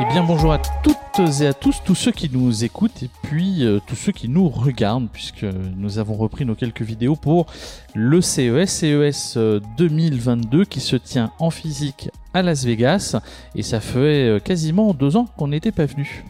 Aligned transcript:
Eh 0.00 0.04
bien 0.06 0.24
bonjour 0.24 0.52
à 0.52 0.58
toutes 0.58 1.40
et 1.42 1.46
à 1.46 1.52
tous, 1.52 1.82
tous 1.84 1.94
ceux 1.94 2.12
qui 2.12 2.30
nous 2.32 2.64
écoutent 2.64 3.02
et 3.02 3.10
puis 3.22 3.64
euh, 3.64 3.78
tous 3.86 3.94
ceux 3.94 4.12
qui 4.12 4.28
nous 4.28 4.48
regardent 4.48 5.08
puisque 5.12 5.44
nous 5.44 5.98
avons 5.98 6.14
repris 6.14 6.46
nos 6.46 6.54
quelques 6.54 6.80
vidéos 6.80 7.14
pour 7.14 7.46
le 7.94 8.22
CES, 8.22 8.70
CES 8.70 9.36
2022 9.76 10.64
qui 10.64 10.80
se 10.80 10.96
tient 10.96 11.30
en 11.38 11.50
physique 11.50 12.08
à 12.32 12.42
Las 12.42 12.64
Vegas 12.64 13.16
et 13.54 13.62
ça 13.62 13.80
fait 13.80 13.98
euh, 13.98 14.38
quasiment 14.38 14.94
deux 14.94 15.16
ans 15.16 15.26
qu'on 15.36 15.48
n'était 15.48 15.72
pas 15.72 15.84
venu. 15.84 16.24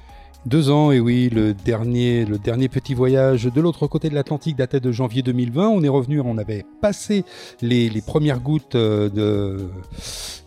Deux 0.44 0.70
ans, 0.70 0.90
et 0.90 0.98
oui, 0.98 1.30
le 1.32 1.54
dernier, 1.54 2.24
le 2.24 2.36
dernier 2.36 2.68
petit 2.68 2.94
voyage 2.94 3.44
de 3.44 3.60
l'autre 3.60 3.86
côté 3.86 4.08
de 4.08 4.14
l'Atlantique 4.16 4.56
datait 4.56 4.80
de 4.80 4.90
janvier 4.90 5.22
2020. 5.22 5.68
On 5.68 5.84
est 5.84 5.88
revenu, 5.88 6.20
on 6.20 6.36
avait 6.36 6.66
passé 6.80 7.24
les, 7.60 8.02
premières 8.04 8.40
gouttes 8.40 8.74
euh, 8.74 9.08
de, 9.08 9.70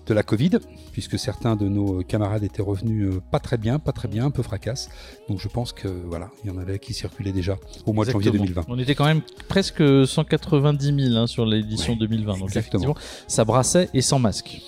de 0.06 0.14
la 0.14 0.24
Covid, 0.24 0.52
puisque 0.92 1.18
certains 1.18 1.56
de 1.56 1.68
nos 1.68 2.04
camarades 2.04 2.44
étaient 2.44 2.62
revenus 2.62 3.08
euh, 3.08 3.22
pas 3.32 3.40
très 3.40 3.58
bien, 3.58 3.80
pas 3.80 3.92
très 3.92 4.08
bien, 4.08 4.26
un 4.26 4.32
peu 4.32 4.44
fracasse. 4.44 4.90
Donc 5.30 5.40
je 5.40 5.48
pense 5.48 5.74
que 5.74 5.88
voilà, 5.88 6.30
il 6.44 6.52
y 6.52 6.54
en 6.54 6.58
avait 6.58 6.80
qui 6.80 6.94
circulaient 6.94 7.32
déjà 7.32 7.58
au 7.86 7.94
mois 7.94 8.06
de 8.06 8.12
janvier 8.12 8.32
2020. 8.32 8.66
On 8.68 8.80
était 8.80 8.96
quand 8.96 9.06
même 9.06 9.22
presque 9.48 9.84
190 10.08 11.10
000 11.10 11.18
hein, 11.18 11.28
sur 11.28 11.46
l'édition 11.46 11.96
2020. 11.96 12.40
Donc 12.40 12.50
effectivement, 12.50 12.96
ça 13.28 13.46
brassait 13.46 13.90
et 13.94 14.02
sans 14.02 14.20
masque. 14.20 14.62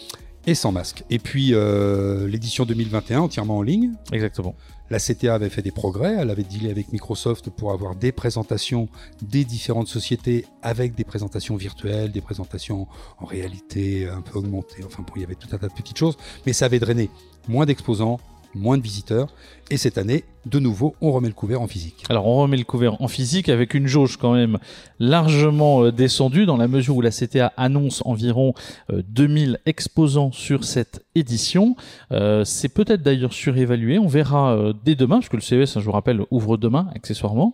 Et 0.46 0.56
sans 0.56 0.72
masque. 0.72 1.04
Et 1.10 1.20
puis 1.20 1.54
euh, 1.54 2.28
l'édition 2.28 2.66
2021 2.66 3.20
entièrement 3.20 3.58
en 3.58 3.62
ligne. 3.62 3.92
Exactement. 4.12 4.56
La 4.90 5.00
CTA 5.00 5.36
avait 5.36 5.50
fait 5.50 5.62
des 5.62 5.72
progrès, 5.72 6.16
elle 6.18 6.30
avait 6.30 6.44
dealé 6.44 6.72
avec 6.72 6.94
Microsoft 6.94 7.50
pour 7.50 7.72
avoir 7.72 7.96
des 7.96 8.12
présentations 8.14 8.88
des 9.22 9.44
différentes 9.44 9.88
sociétés 9.88 10.46
avec 10.62 10.96
des 10.96 11.04
présentations 11.04 11.58
virtuelles, 11.58 12.12
des 12.12 12.22
présentations 12.22 12.88
en 13.20 13.26
réalité 13.26 14.08
un 14.08 14.22
peu 14.22 14.40
augmentées, 14.40 14.84
enfin 14.86 15.04
bon, 15.04 15.14
il 15.18 15.22
y 15.22 15.26
avait 15.26 15.36
tout 15.36 15.50
un 15.52 15.58
tas 15.58 15.68
de 15.68 15.74
petites 15.74 15.98
choses, 15.98 16.18
mais 16.46 16.54
ça 16.54 16.66
avait 16.66 16.80
drainé 16.80 17.10
moins 17.50 17.66
d'exposants, 17.66 18.20
moins 18.56 18.78
de 18.78 18.84
visiteurs. 18.84 19.28
Et 19.70 19.78
cette 19.78 19.98
année, 19.98 20.24
de 20.46 20.60
nouveau, 20.60 20.96
on 21.02 21.12
remet 21.12 21.28
le 21.28 21.34
couvert 21.34 21.62
en 21.62 21.68
physique. 21.68 22.04
Alors 22.10 22.26
on 22.26 22.38
remet 22.38 22.56
le 22.56 22.64
couvert 22.64 23.02
en 23.02 23.08
physique 23.08 23.50
avec 23.50 23.74
une 23.74 23.88
jauge 23.88 24.16
quand 24.16 24.34
même 24.34 24.60
largement 25.00 25.84
euh, 25.84 25.92
descendue 25.92 26.46
dans 26.46 26.56
la 26.56 26.70
mesure 26.70 26.96
où 26.96 27.02
la 27.02 27.12
CTA 27.12 27.52
annonce 27.58 28.02
environ 28.06 28.54
2000 28.90 29.52
euh, 29.52 29.58
exposants 29.66 30.32
sur 30.32 30.64
cette 30.64 31.06
édition. 31.16 31.76
Euh, 32.12 32.46
c'est 32.46 32.70
peut-être 32.70 33.02
d'ailleurs 33.02 33.34
surévalué, 33.34 34.00
on 34.00 34.08
verra 34.08 34.58
dès 34.86 34.96
demain, 34.96 35.18
parce 35.18 35.30
que 35.30 35.36
le 35.36 35.42
CES, 35.42 35.76
hein, 35.76 35.80
je 35.82 35.86
vous 35.86 35.92
rappelle, 35.92 36.22
ouvre 36.32 36.58
demain 36.58 36.88
accessoirement, 36.96 37.54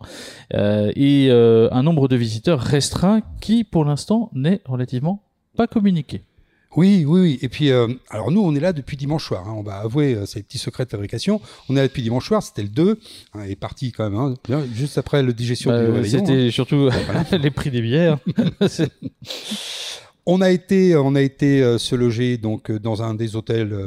et 0.54 1.30
un 1.32 1.84
nombre 1.84 2.08
de 2.08 2.16
visiteurs 2.16 2.60
restreint 2.60 3.22
qui 3.42 3.64
pour 3.64 3.86
l'instant 3.86 4.30
n'est 4.34 4.62
relativement 4.66 5.24
pas 5.56 5.68
communiqué. 5.68 6.22
Oui, 6.76 7.06
oui, 7.08 7.22
oui. 7.22 7.40
Et 7.42 7.50
puis, 7.50 7.72
euh, 7.72 7.88
alors 8.10 8.32
nous, 8.32 8.42
on 8.42 8.56
est 8.56 8.60
là 8.60 8.74
depuis 8.74 8.98
dimanche 8.98 9.26
soir. 9.26 9.48
Hein. 9.48 9.54
On 9.56 9.64
va 9.64 9.78
avouer 9.78 10.16
euh, 10.16 10.26
ces 10.26 10.42
petits 10.42 10.58
secrets 10.58 10.86
de 10.86 10.90
fabrication. 10.90 11.42
On 11.70 11.76
est 11.76 11.80
là 11.80 11.88
depuis 11.88 12.02
dimanche 12.02 12.28
soir. 12.28 12.42
C'était 12.42 12.64
le 12.64 12.70
2. 12.70 13.00
Hein, 13.34 13.44
est 13.48 13.56
parti 13.56 13.92
quand 13.92 14.10
même, 14.10 14.20
hein, 14.20 14.64
juste 14.74 14.98
après 14.98 15.24
le 15.24 15.34
digestion 15.34 15.72
bah, 15.72 16.00
du 16.00 16.10
C'était 16.10 16.52
surtout 16.52 16.90
les 17.32 17.52
prix 17.52 17.72
des 17.72 17.82
bières. 17.82 18.18
On 20.26 20.40
a 20.40 20.52
été, 20.52 20.96
on 20.96 21.16
a 21.16 21.22
été 21.22 21.62
euh, 21.62 21.78
se 21.78 21.96
loger 21.96 22.38
donc 22.38 22.72
dans 22.72 23.04
un 23.04 23.14
des 23.14 23.36
hôtels 23.36 23.78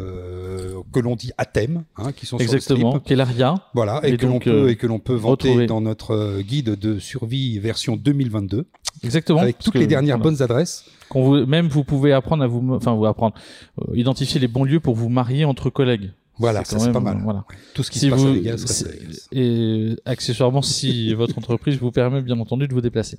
que 0.93 1.01
l'on 1.01 1.17
dit 1.17 1.33
à 1.39 1.47
thème, 1.47 1.85
hein, 1.97 2.13
qui 2.13 2.27
sont 2.27 2.37
exactement, 2.37 2.93
sur 2.93 3.03
qui 3.03 3.15
est 3.15 3.17
l'Aria. 3.17 3.55
Voilà, 3.73 4.03
et, 4.07 4.19
que 4.19 4.27
l'on 4.27 4.39
peut 4.39 4.69
et 4.69 4.77
que 4.77 4.87
l'on 4.87 4.99
peut 4.99 5.15
vanter 5.15 5.65
dans 5.65 5.81
notre 5.81 6.43
guide 6.43 6.75
de 6.75 6.99
survie 6.99 7.59
version 7.59 7.97
2022. 7.97 8.67
Exactement. 9.03 9.41
Avec 9.41 9.59
toutes 9.59 9.75
les 9.75 9.87
dernières 9.87 10.19
bonnes 10.19 10.43
adresses. 10.43 10.85
Vous, 11.15 11.47
même 11.47 11.69
vous 11.69 11.85
pouvez 11.85 12.13
apprendre 12.13 12.43
à 12.43 12.47
vous, 12.47 12.75
enfin 12.75 12.95
vous 12.95 13.07
apprendre, 13.07 13.37
euh, 13.81 13.97
identifier 13.97 14.41
les 14.41 14.49
bons 14.49 14.65
lieux 14.65 14.81
pour 14.81 14.95
vous 14.95 15.09
marier 15.09 15.45
entre 15.45 15.71
collègues. 15.71 16.11
Voilà, 16.39 16.65
c'est 16.65 16.93
pas 16.93 17.01
mal. 17.01 17.21
Voilà. 17.23 17.45
Tout 17.75 17.83
ce 17.83 17.91
qui 17.91 17.99
se 17.99 18.09
passe 18.09 18.23
à 18.23 18.33
Vegas 18.33 18.85
Et 19.33 19.97
accessoirement, 20.05 20.63
si 20.63 21.15
votre 21.15 21.39
entreprise 21.39 21.79
vous 21.79 21.91
permet 21.91 22.21
bien 22.21 22.39
entendu 22.39 22.69
de 22.69 22.75
vous 22.75 22.81
déplacer. 22.81 23.19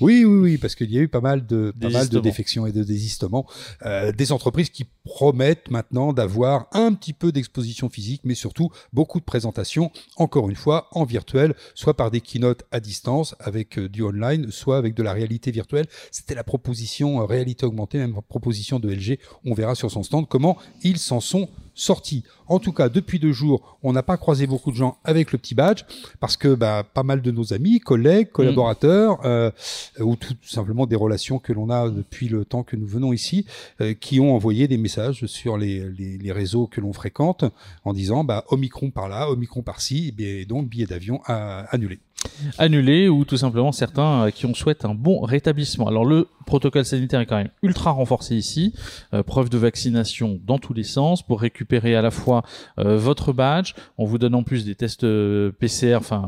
Oui, 0.00 0.24
oui, 0.24 0.38
oui, 0.38 0.58
parce 0.58 0.74
qu'il 0.74 0.90
y 0.90 0.98
a 0.98 1.02
eu 1.02 1.08
pas 1.08 1.20
mal 1.20 1.46
de, 1.46 1.74
pas 1.78 1.90
mal 1.90 2.08
de 2.08 2.20
défections 2.20 2.66
et 2.66 2.72
de 2.72 2.82
désistements. 2.82 3.46
Euh, 3.84 4.12
des 4.12 4.32
entreprises 4.32 4.70
qui 4.70 4.86
promettent 5.04 5.70
maintenant 5.70 6.12
d'avoir 6.12 6.68
un 6.72 6.94
petit 6.94 7.12
peu 7.12 7.32
d'exposition 7.32 7.88
physique, 7.90 8.22
mais 8.24 8.34
surtout 8.34 8.70
beaucoup 8.92 9.20
de 9.20 9.24
présentations, 9.24 9.90
encore 10.16 10.48
une 10.48 10.56
fois, 10.56 10.88
en 10.92 11.04
virtuel, 11.04 11.54
soit 11.74 11.94
par 11.94 12.10
des 12.10 12.20
keynotes 12.20 12.64
à 12.70 12.80
distance 12.80 13.34
avec 13.40 13.78
euh, 13.78 13.88
du 13.88 14.02
online, 14.02 14.50
soit 14.50 14.78
avec 14.78 14.94
de 14.94 15.02
la 15.02 15.12
réalité 15.12 15.50
virtuelle. 15.50 15.86
C'était 16.10 16.34
la 16.34 16.44
proposition 16.44 17.20
euh, 17.20 17.24
réalité 17.24 17.66
augmentée, 17.66 17.98
même 17.98 18.14
proposition 18.28 18.80
de 18.80 18.90
LG. 18.90 19.18
On 19.44 19.54
verra 19.54 19.74
sur 19.74 19.90
son 19.90 20.02
stand 20.02 20.26
comment 20.28 20.56
ils 20.82 20.98
s'en 20.98 21.20
sont 21.20 21.48
sorti. 21.74 22.24
En 22.46 22.58
tout 22.58 22.72
cas, 22.72 22.88
depuis 22.88 23.18
deux 23.18 23.32
jours, 23.32 23.78
on 23.82 23.92
n'a 23.92 24.02
pas 24.02 24.16
croisé 24.16 24.46
beaucoup 24.46 24.70
de 24.70 24.76
gens 24.76 24.98
avec 25.04 25.32
le 25.32 25.38
petit 25.38 25.54
badge 25.54 25.82
parce 26.20 26.36
que 26.36 26.54
bah, 26.54 26.84
pas 26.84 27.02
mal 27.02 27.22
de 27.22 27.30
nos 27.30 27.52
amis, 27.52 27.80
collègues, 27.80 28.30
collaborateurs 28.30 29.18
mm. 29.18 29.24
euh, 29.24 29.50
ou 30.00 30.16
tout 30.16 30.34
simplement 30.44 30.86
des 30.86 30.96
relations 30.96 31.38
que 31.38 31.52
l'on 31.52 31.70
a 31.70 31.88
depuis 31.88 32.28
le 32.28 32.44
temps 32.44 32.62
que 32.62 32.76
nous 32.76 32.86
venons 32.86 33.12
ici, 33.12 33.46
euh, 33.80 33.94
qui 33.94 34.20
ont 34.20 34.34
envoyé 34.34 34.68
des 34.68 34.76
messages 34.76 35.26
sur 35.26 35.56
les, 35.56 35.88
les, 35.90 36.18
les 36.18 36.32
réseaux 36.32 36.66
que 36.66 36.80
l'on 36.80 36.92
fréquente 36.92 37.44
en 37.84 37.92
disant 37.92 38.24
bah, 38.24 38.44
Omicron 38.48 38.90
par 38.90 39.08
là, 39.08 39.30
Omicron 39.30 39.62
par-ci, 39.62 40.14
et 40.18 40.44
donc 40.44 40.68
billet 40.68 40.86
d'avion 40.86 41.20
annulé 41.26 41.98
annulé 42.58 43.08
ou 43.08 43.24
tout 43.24 43.36
simplement 43.36 43.72
certains 43.72 44.26
euh, 44.26 44.30
qui 44.30 44.46
ont 44.46 44.54
souhaitent 44.54 44.84
un 44.84 44.94
bon 44.94 45.20
rétablissement. 45.20 45.88
Alors 45.88 46.04
le 46.04 46.28
protocole 46.46 46.84
sanitaire 46.84 47.20
est 47.20 47.26
quand 47.26 47.36
même 47.36 47.50
ultra 47.62 47.90
renforcé 47.90 48.36
ici, 48.36 48.74
euh, 49.12 49.22
preuve 49.22 49.48
de 49.48 49.58
vaccination 49.58 50.38
dans 50.46 50.58
tous 50.58 50.74
les 50.74 50.84
sens 50.84 51.22
pour 51.22 51.40
récupérer 51.40 51.96
à 51.96 52.02
la 52.02 52.10
fois 52.10 52.42
euh, 52.78 52.96
votre 52.96 53.32
badge, 53.32 53.72
on 53.98 54.04
vous 54.04 54.18
donne 54.18 54.34
en 54.34 54.42
plus 54.42 54.64
des 54.64 54.74
tests 54.74 55.06
PCR, 55.58 55.96
enfin 55.96 56.24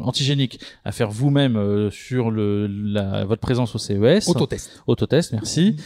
antigéniques 0.00 0.60
à 0.84 0.92
faire 0.92 1.10
vous-même 1.10 1.90
sur 1.90 2.30
le, 2.30 2.66
la, 2.66 3.24
votre 3.24 3.40
présence 3.40 3.74
au 3.74 3.78
CES. 3.78 4.28
Autotest. 4.28 4.82
Autotest, 4.86 5.32
merci. 5.32 5.76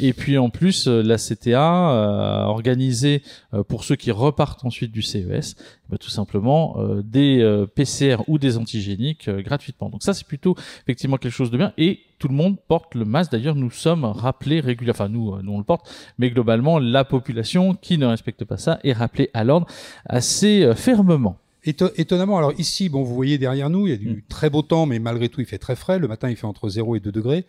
et 0.00 0.12
puis 0.12 0.38
en 0.38 0.50
plus 0.50 0.86
la 0.86 1.16
CTA 1.16 1.60
a 1.60 2.46
organisé 2.46 3.22
pour 3.68 3.84
ceux 3.84 3.96
qui 3.96 4.10
repartent 4.10 4.64
ensuite 4.64 4.92
du 4.92 5.02
CES, 5.02 5.54
bah, 5.88 5.96
tout 5.98 6.10
simplement 6.10 6.76
des 7.04 7.66
PCR 7.74 8.16
ou 8.26 8.38
des 8.38 8.58
antigéniques 8.58 8.91
euh, 9.28 9.42
gratuitement. 9.42 9.90
Donc 9.90 10.02
ça, 10.02 10.14
c'est 10.14 10.26
plutôt 10.26 10.54
effectivement 10.82 11.16
quelque 11.16 11.32
chose 11.32 11.50
de 11.50 11.58
bien. 11.58 11.72
Et 11.78 12.00
tout 12.18 12.28
le 12.28 12.34
monde 12.34 12.56
porte 12.68 12.94
le 12.94 13.04
masque. 13.04 13.32
D'ailleurs, 13.32 13.54
nous 13.54 13.70
sommes 13.70 14.04
rappelés 14.04 14.60
régulièrement, 14.60 15.04
enfin 15.04 15.08
nous, 15.08 15.34
euh, 15.34 15.42
nous 15.42 15.52
on 15.52 15.58
le 15.58 15.64
porte, 15.64 15.90
mais 16.18 16.30
globalement, 16.30 16.78
la 16.78 17.04
population 17.04 17.74
qui 17.74 17.98
ne 17.98 18.06
respecte 18.06 18.44
pas 18.44 18.56
ça 18.56 18.78
est 18.84 18.92
rappelée 18.92 19.30
à 19.34 19.44
l'ordre 19.44 19.66
assez 20.06 20.62
euh, 20.62 20.74
fermement 20.74 21.36
étonnamment, 21.64 22.38
alors 22.38 22.52
ici, 22.58 22.88
bon, 22.88 23.02
vous 23.02 23.14
voyez 23.14 23.38
derrière 23.38 23.70
nous, 23.70 23.86
il 23.86 23.90
y 23.90 23.94
a 23.94 23.96
du 23.96 24.10
mm. 24.10 24.22
très 24.28 24.50
beau 24.50 24.62
temps, 24.62 24.86
mais 24.86 24.98
malgré 24.98 25.28
tout, 25.28 25.40
il 25.40 25.46
fait 25.46 25.58
très 25.58 25.76
frais. 25.76 25.98
Le 25.98 26.08
matin, 26.08 26.30
il 26.30 26.36
fait 26.36 26.46
entre 26.46 26.68
0 26.68 26.96
et 26.96 27.00
2 27.00 27.12
degrés. 27.12 27.46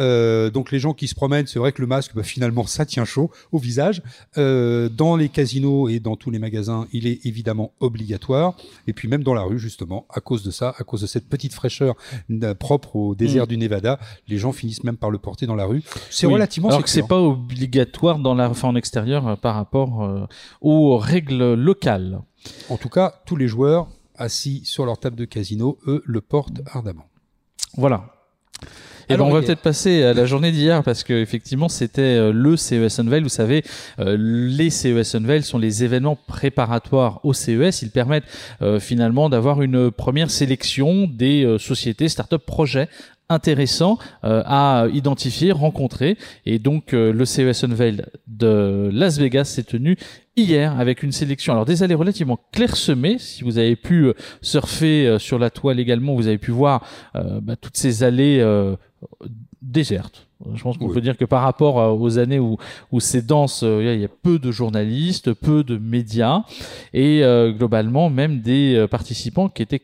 Euh, 0.00 0.50
donc 0.50 0.70
les 0.70 0.78
gens 0.78 0.94
qui 0.94 1.08
se 1.08 1.14
promènent, 1.14 1.46
c'est 1.46 1.58
vrai 1.58 1.72
que 1.72 1.80
le 1.80 1.88
masque, 1.88 2.12
bah, 2.14 2.22
finalement, 2.22 2.66
ça 2.66 2.86
tient 2.86 3.04
chaud 3.04 3.30
au 3.52 3.58
visage. 3.58 4.02
Euh, 4.38 4.88
dans 4.88 5.16
les 5.16 5.28
casinos 5.28 5.88
et 5.88 6.00
dans 6.00 6.16
tous 6.16 6.30
les 6.30 6.38
magasins, 6.38 6.86
il 6.92 7.06
est 7.06 7.24
évidemment 7.26 7.72
obligatoire. 7.80 8.56
Et 8.86 8.92
puis 8.92 9.08
même 9.08 9.22
dans 9.22 9.34
la 9.34 9.42
rue, 9.42 9.58
justement, 9.58 10.06
à 10.10 10.20
cause 10.20 10.42
de 10.42 10.50
ça, 10.50 10.74
à 10.78 10.84
cause 10.84 11.00
de 11.00 11.06
cette 11.06 11.28
petite 11.28 11.54
fraîcheur 11.54 11.96
propre 12.58 12.96
au 12.96 13.14
désert 13.14 13.44
mm. 13.44 13.48
du 13.48 13.56
Nevada, 13.58 13.98
les 14.28 14.38
gens 14.38 14.52
finissent 14.52 14.84
même 14.84 14.96
par 14.96 15.10
le 15.10 15.18
porter 15.18 15.46
dans 15.46 15.54
la 15.54 15.66
rue. 15.66 15.82
C'est 16.10 16.26
relativement 16.26 16.68
Alors 16.68 16.82
que 16.82 16.90
c'est 16.90 17.06
pas 17.06 17.20
obligatoire 17.20 18.18
dans 18.18 18.34
la, 18.34 18.48
enfin, 18.48 18.68
en 18.68 18.76
extérieur 18.76 19.26
euh, 19.26 19.36
par 19.36 19.54
rapport 19.54 20.02
euh, 20.02 20.26
aux 20.60 20.96
règles 20.96 21.54
locales. 21.54 22.20
En 22.68 22.76
tout 22.76 22.88
cas, 22.88 23.14
tous 23.26 23.36
les 23.36 23.48
joueurs 23.48 23.88
assis 24.16 24.62
sur 24.64 24.86
leur 24.86 24.98
table 24.98 25.16
de 25.16 25.24
casino, 25.24 25.78
eux, 25.86 26.02
le 26.04 26.20
portent 26.20 26.62
ardemment. 26.72 27.06
Voilà. 27.76 28.12
Et 29.08 29.16
ben 29.16 29.22
on 29.22 29.30
va 29.30 29.40
peut-être 29.40 29.60
passer 29.60 30.02
à 30.02 30.14
la 30.14 30.26
journée 30.26 30.50
d'hier 30.50 30.82
parce 30.82 31.04
que 31.04 31.12
effectivement 31.12 31.68
c'était 31.68 32.02
euh, 32.02 32.32
le 32.32 32.56
CES 32.56 32.98
Unveil. 32.98 33.22
Vous 33.22 33.28
savez, 33.28 33.62
euh, 34.00 34.16
les 34.18 34.68
CES 34.68 35.14
Unveil 35.14 35.44
sont 35.44 35.58
les 35.58 35.84
événements 35.84 36.18
préparatoires 36.26 37.20
au 37.24 37.32
CES. 37.32 37.82
Ils 37.82 37.92
permettent 37.92 38.24
euh, 38.62 38.80
finalement 38.80 39.28
d'avoir 39.28 39.62
une 39.62 39.92
première 39.92 40.28
sélection 40.28 41.06
des 41.06 41.56
sociétés, 41.60 42.08
start-up, 42.08 42.44
projets 42.44 42.88
intéressant 43.28 43.98
euh, 44.24 44.42
à 44.46 44.86
identifier, 44.92 45.52
rencontrer. 45.52 46.16
Et 46.44 46.58
donc 46.58 46.94
euh, 46.94 47.12
le 47.12 47.24
CES 47.24 47.64
Unveil 47.64 48.02
de 48.26 48.90
Las 48.92 49.18
Vegas 49.18 49.44
s'est 49.44 49.64
tenu 49.64 49.96
hier 50.36 50.78
avec 50.78 51.02
une 51.02 51.12
sélection. 51.12 51.52
Alors 51.52 51.64
des 51.64 51.82
allées 51.82 51.94
relativement 51.94 52.38
clairsemées. 52.52 53.18
Si 53.18 53.44
vous 53.44 53.58
avez 53.58 53.76
pu 53.76 54.06
euh, 54.06 54.12
surfer 54.42 55.16
sur 55.18 55.38
la 55.38 55.50
toile 55.50 55.80
également, 55.80 56.14
vous 56.14 56.26
avez 56.26 56.38
pu 56.38 56.50
voir 56.50 56.84
bah, 57.14 57.56
toutes 57.56 57.76
ces 57.76 58.02
allées 58.02 58.44
désertes. 59.62 60.28
Je 60.54 60.62
pense 60.62 60.76
qu'on 60.76 60.90
peut 60.90 61.00
dire 61.00 61.16
que 61.16 61.24
par 61.24 61.42
rapport 61.42 61.76
aux 61.98 62.18
années 62.18 62.38
où, 62.38 62.58
où 62.92 63.00
c'est 63.00 63.24
dense, 63.24 63.62
il 63.62 64.00
y 64.00 64.04
a 64.04 64.08
peu 64.08 64.38
de 64.38 64.50
journalistes, 64.50 65.32
peu 65.32 65.64
de 65.64 65.78
médias 65.78 66.44
et 66.92 67.22
globalement 67.56 68.10
même 68.10 68.40
des 68.40 68.86
participants 68.90 69.48
qui 69.48 69.62
étaient 69.62 69.82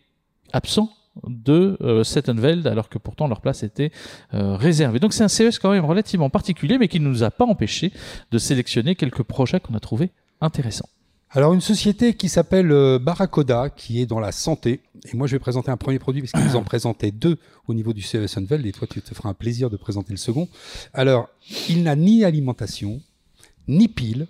absents 0.52 0.90
de 1.26 1.76
euh, 1.81 2.05
Settenveld, 2.05 2.66
alors 2.66 2.88
que 2.88 2.98
pourtant 2.98 3.28
leur 3.28 3.40
place 3.40 3.62
était 3.62 3.90
euh, 4.34 4.56
réservée. 4.56 4.98
Donc 4.98 5.12
c'est 5.12 5.25
un 5.25 5.28
CES 5.28 5.58
quand 5.58 5.70
même 5.70 5.84
relativement 5.84 6.31
particulier, 6.31 6.78
mais 6.78 6.88
qui 6.88 7.00
ne 7.00 7.08
nous 7.08 7.22
a 7.22 7.31
pas 7.31 7.44
empêché 7.44 7.93
de 8.31 8.38
sélectionner 8.38 8.94
quelques 8.94 9.22
projets 9.22 9.60
qu'on 9.60 9.75
a 9.75 9.81
trouvés 9.81 10.10
intéressants. 10.43 10.89
Alors 11.31 11.55
une 11.55 11.62
société 11.62 12.15
qui 12.15 12.29
s'appelle 12.29 12.71
euh, 12.73 12.99
Barracoda, 12.99 13.71
qui 13.71 14.03
est 14.03 14.06
dans 14.06 14.21
la 14.21 14.33
santé. 14.33 14.81
Et 15.11 15.17
moi 15.17 15.27
je 15.27 15.33
vais 15.33 15.39
présenter 15.39 15.71
un 15.71 15.79
premier 15.79 15.99
produit 15.99 16.21
parce 16.21 16.33
qu'ils 16.33 16.56
en 16.59 16.62
présentaient 16.62 17.11
deux 17.11 17.39
au 17.69 17.73
niveau 17.73 17.94
du 17.94 18.03
CES 18.03 18.37
Unveil. 18.37 18.69
Et 18.69 18.73
toi 18.73 18.87
tu 18.87 19.00
te 19.00 19.15
feras 19.15 19.31
un 19.31 19.35
plaisir 19.35 19.71
de 19.71 19.79
présenter 19.79 20.12
le 20.12 20.19
second. 20.19 20.49
Alors 20.93 21.31
il 21.71 21.85
n'a 21.85 21.97
ni 21.97 22.25
alimentation, 22.25 23.00
ni 23.67 23.89
pile, 23.89 24.27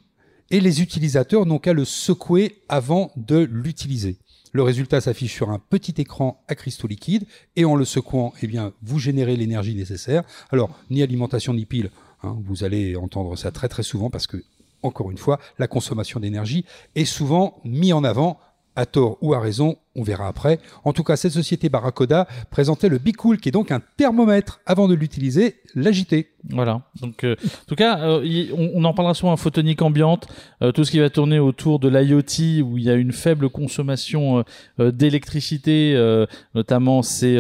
et 0.52 0.60
les 0.60 0.80
utilisateurs 0.80 1.44
n'ont 1.44 1.58
qu'à 1.58 1.72
le 1.72 1.84
secouer 1.84 2.62
avant 2.68 3.10
de 3.16 3.48
l'utiliser. 3.50 4.18
Le 4.52 4.62
résultat 4.62 5.00
s'affiche 5.00 5.32
sur 5.32 5.48
un 5.48 5.58
petit 5.58 5.94
écran 5.96 6.44
à 6.46 6.54
cristaux 6.54 6.86
liquides 6.86 7.24
et 7.56 7.64
en 7.64 7.74
le 7.74 7.86
secouant, 7.86 8.34
eh 8.42 8.46
bien, 8.46 8.74
vous 8.82 8.98
générez 8.98 9.34
l'énergie 9.36 9.74
nécessaire. 9.74 10.24
Alors, 10.50 10.78
ni 10.90 11.02
alimentation 11.02 11.54
ni 11.54 11.64
pile, 11.64 11.90
hein, 12.22 12.36
vous 12.44 12.62
allez 12.62 12.94
entendre 12.96 13.34
ça 13.36 13.50
très 13.50 13.68
très 13.68 13.82
souvent 13.82 14.10
parce 14.10 14.26
que 14.26 14.44
encore 14.82 15.10
une 15.10 15.18
fois, 15.18 15.38
la 15.58 15.66
consommation 15.66 16.20
d'énergie 16.20 16.64
est 16.94 17.04
souvent 17.04 17.60
mise 17.64 17.92
en 17.92 18.04
avant 18.04 18.38
à 18.76 18.86
tort 18.86 19.18
ou 19.20 19.34
à 19.34 19.40
raison, 19.40 19.76
on 19.94 20.02
verra 20.02 20.28
après. 20.28 20.58
En 20.84 20.92
tout 20.92 21.04
cas, 21.04 21.16
cette 21.16 21.32
société 21.32 21.68
Barracoda 21.68 22.26
présentait 22.50 22.88
le 22.88 22.98
Bicool, 22.98 23.38
qui 23.38 23.50
est 23.50 23.52
donc 23.52 23.70
un 23.70 23.80
thermomètre. 23.98 24.60
Avant 24.64 24.88
de 24.88 24.94
l'utiliser, 24.94 25.56
l'agiter. 25.74 26.30
Voilà. 26.48 26.82
Donc, 27.00 27.24
euh, 27.24 27.36
en 27.44 27.66
tout 27.68 27.74
cas, 27.74 27.98
euh, 28.00 28.46
on, 28.74 28.84
en 28.84 28.94
parlera 28.94 29.14
souvent 29.14 29.32
en 29.32 29.36
photonique 29.36 29.82
ambiante, 29.82 30.26
euh, 30.62 30.72
tout 30.72 30.84
ce 30.84 30.90
qui 30.90 31.00
va 31.00 31.10
tourner 31.10 31.38
autour 31.38 31.78
de 31.78 31.88
l'IoT, 31.88 32.64
où 32.64 32.78
il 32.78 32.84
y 32.84 32.90
a 32.90 32.94
une 32.94 33.12
faible 33.12 33.50
consommation 33.50 34.44
d'électricité, 34.78 35.94
notamment 36.54 37.02
c'est 37.02 37.36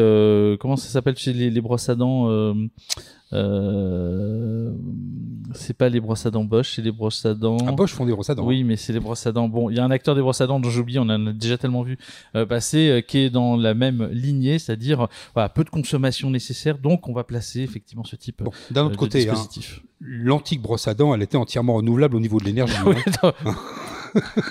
comment 0.60 0.76
ça 0.76 0.88
s'appelle 0.88 1.16
chez 1.16 1.32
les, 1.32 1.50
les 1.50 1.60
brosses 1.60 1.88
à 1.88 1.94
dents 1.94 2.54
euh, 3.32 4.72
c'est 5.54 5.76
pas 5.76 5.88
les 5.88 6.00
brosses 6.00 6.26
à 6.26 6.30
dents 6.30 6.44
Bosch, 6.44 6.74
c'est 6.76 6.82
les 6.82 6.92
brosses 6.92 7.24
à 7.26 7.34
dents. 7.34 7.58
Ah, 7.66 7.72
Bosch 7.72 7.92
font 7.92 8.06
des 8.06 8.12
brosses 8.12 8.30
à 8.30 8.34
dents. 8.34 8.46
Oui, 8.46 8.64
mais 8.64 8.76
c'est 8.76 8.92
les 8.92 9.00
brosses 9.00 9.26
à 9.26 9.32
dents. 9.32 9.48
Bon, 9.48 9.70
il 9.70 9.76
y 9.76 9.80
a 9.80 9.84
un 9.84 9.90
acteur 9.90 10.14
des 10.14 10.20
brosses 10.20 10.40
à 10.40 10.46
dents 10.46 10.60
dont 10.60 10.70
j'oublie, 10.70 10.98
on 10.98 11.02
en 11.02 11.26
a 11.26 11.32
déjà 11.32 11.58
tellement 11.58 11.82
vu 11.82 11.98
euh, 12.34 12.46
passer, 12.46 12.88
euh, 12.88 13.00
qui 13.00 13.18
est 13.18 13.30
dans 13.30 13.56
la 13.56 13.74
même 13.74 14.08
lignée, 14.12 14.58
c'est-à-dire 14.58 15.08
voilà, 15.34 15.48
peu 15.48 15.64
de 15.64 15.70
consommation 15.70 16.30
nécessaire. 16.30 16.78
Donc, 16.78 17.08
on 17.08 17.12
va 17.12 17.24
placer 17.24 17.60
effectivement 17.60 18.04
ce 18.04 18.16
type 18.16 18.42
bon, 18.42 18.52
d'un 18.70 18.84
autre 18.84 18.96
côté, 18.96 19.28
hein, 19.28 19.34
l'antique 20.00 20.62
brosse 20.62 20.88
à 20.88 20.94
dents, 20.94 21.14
elle 21.14 21.22
était 21.22 21.36
entièrement 21.36 21.74
renouvelable 21.74 22.16
au 22.16 22.20
niveau 22.20 22.38
de 22.38 22.44
l'énergie. 22.44 22.74
hein. 23.22 23.32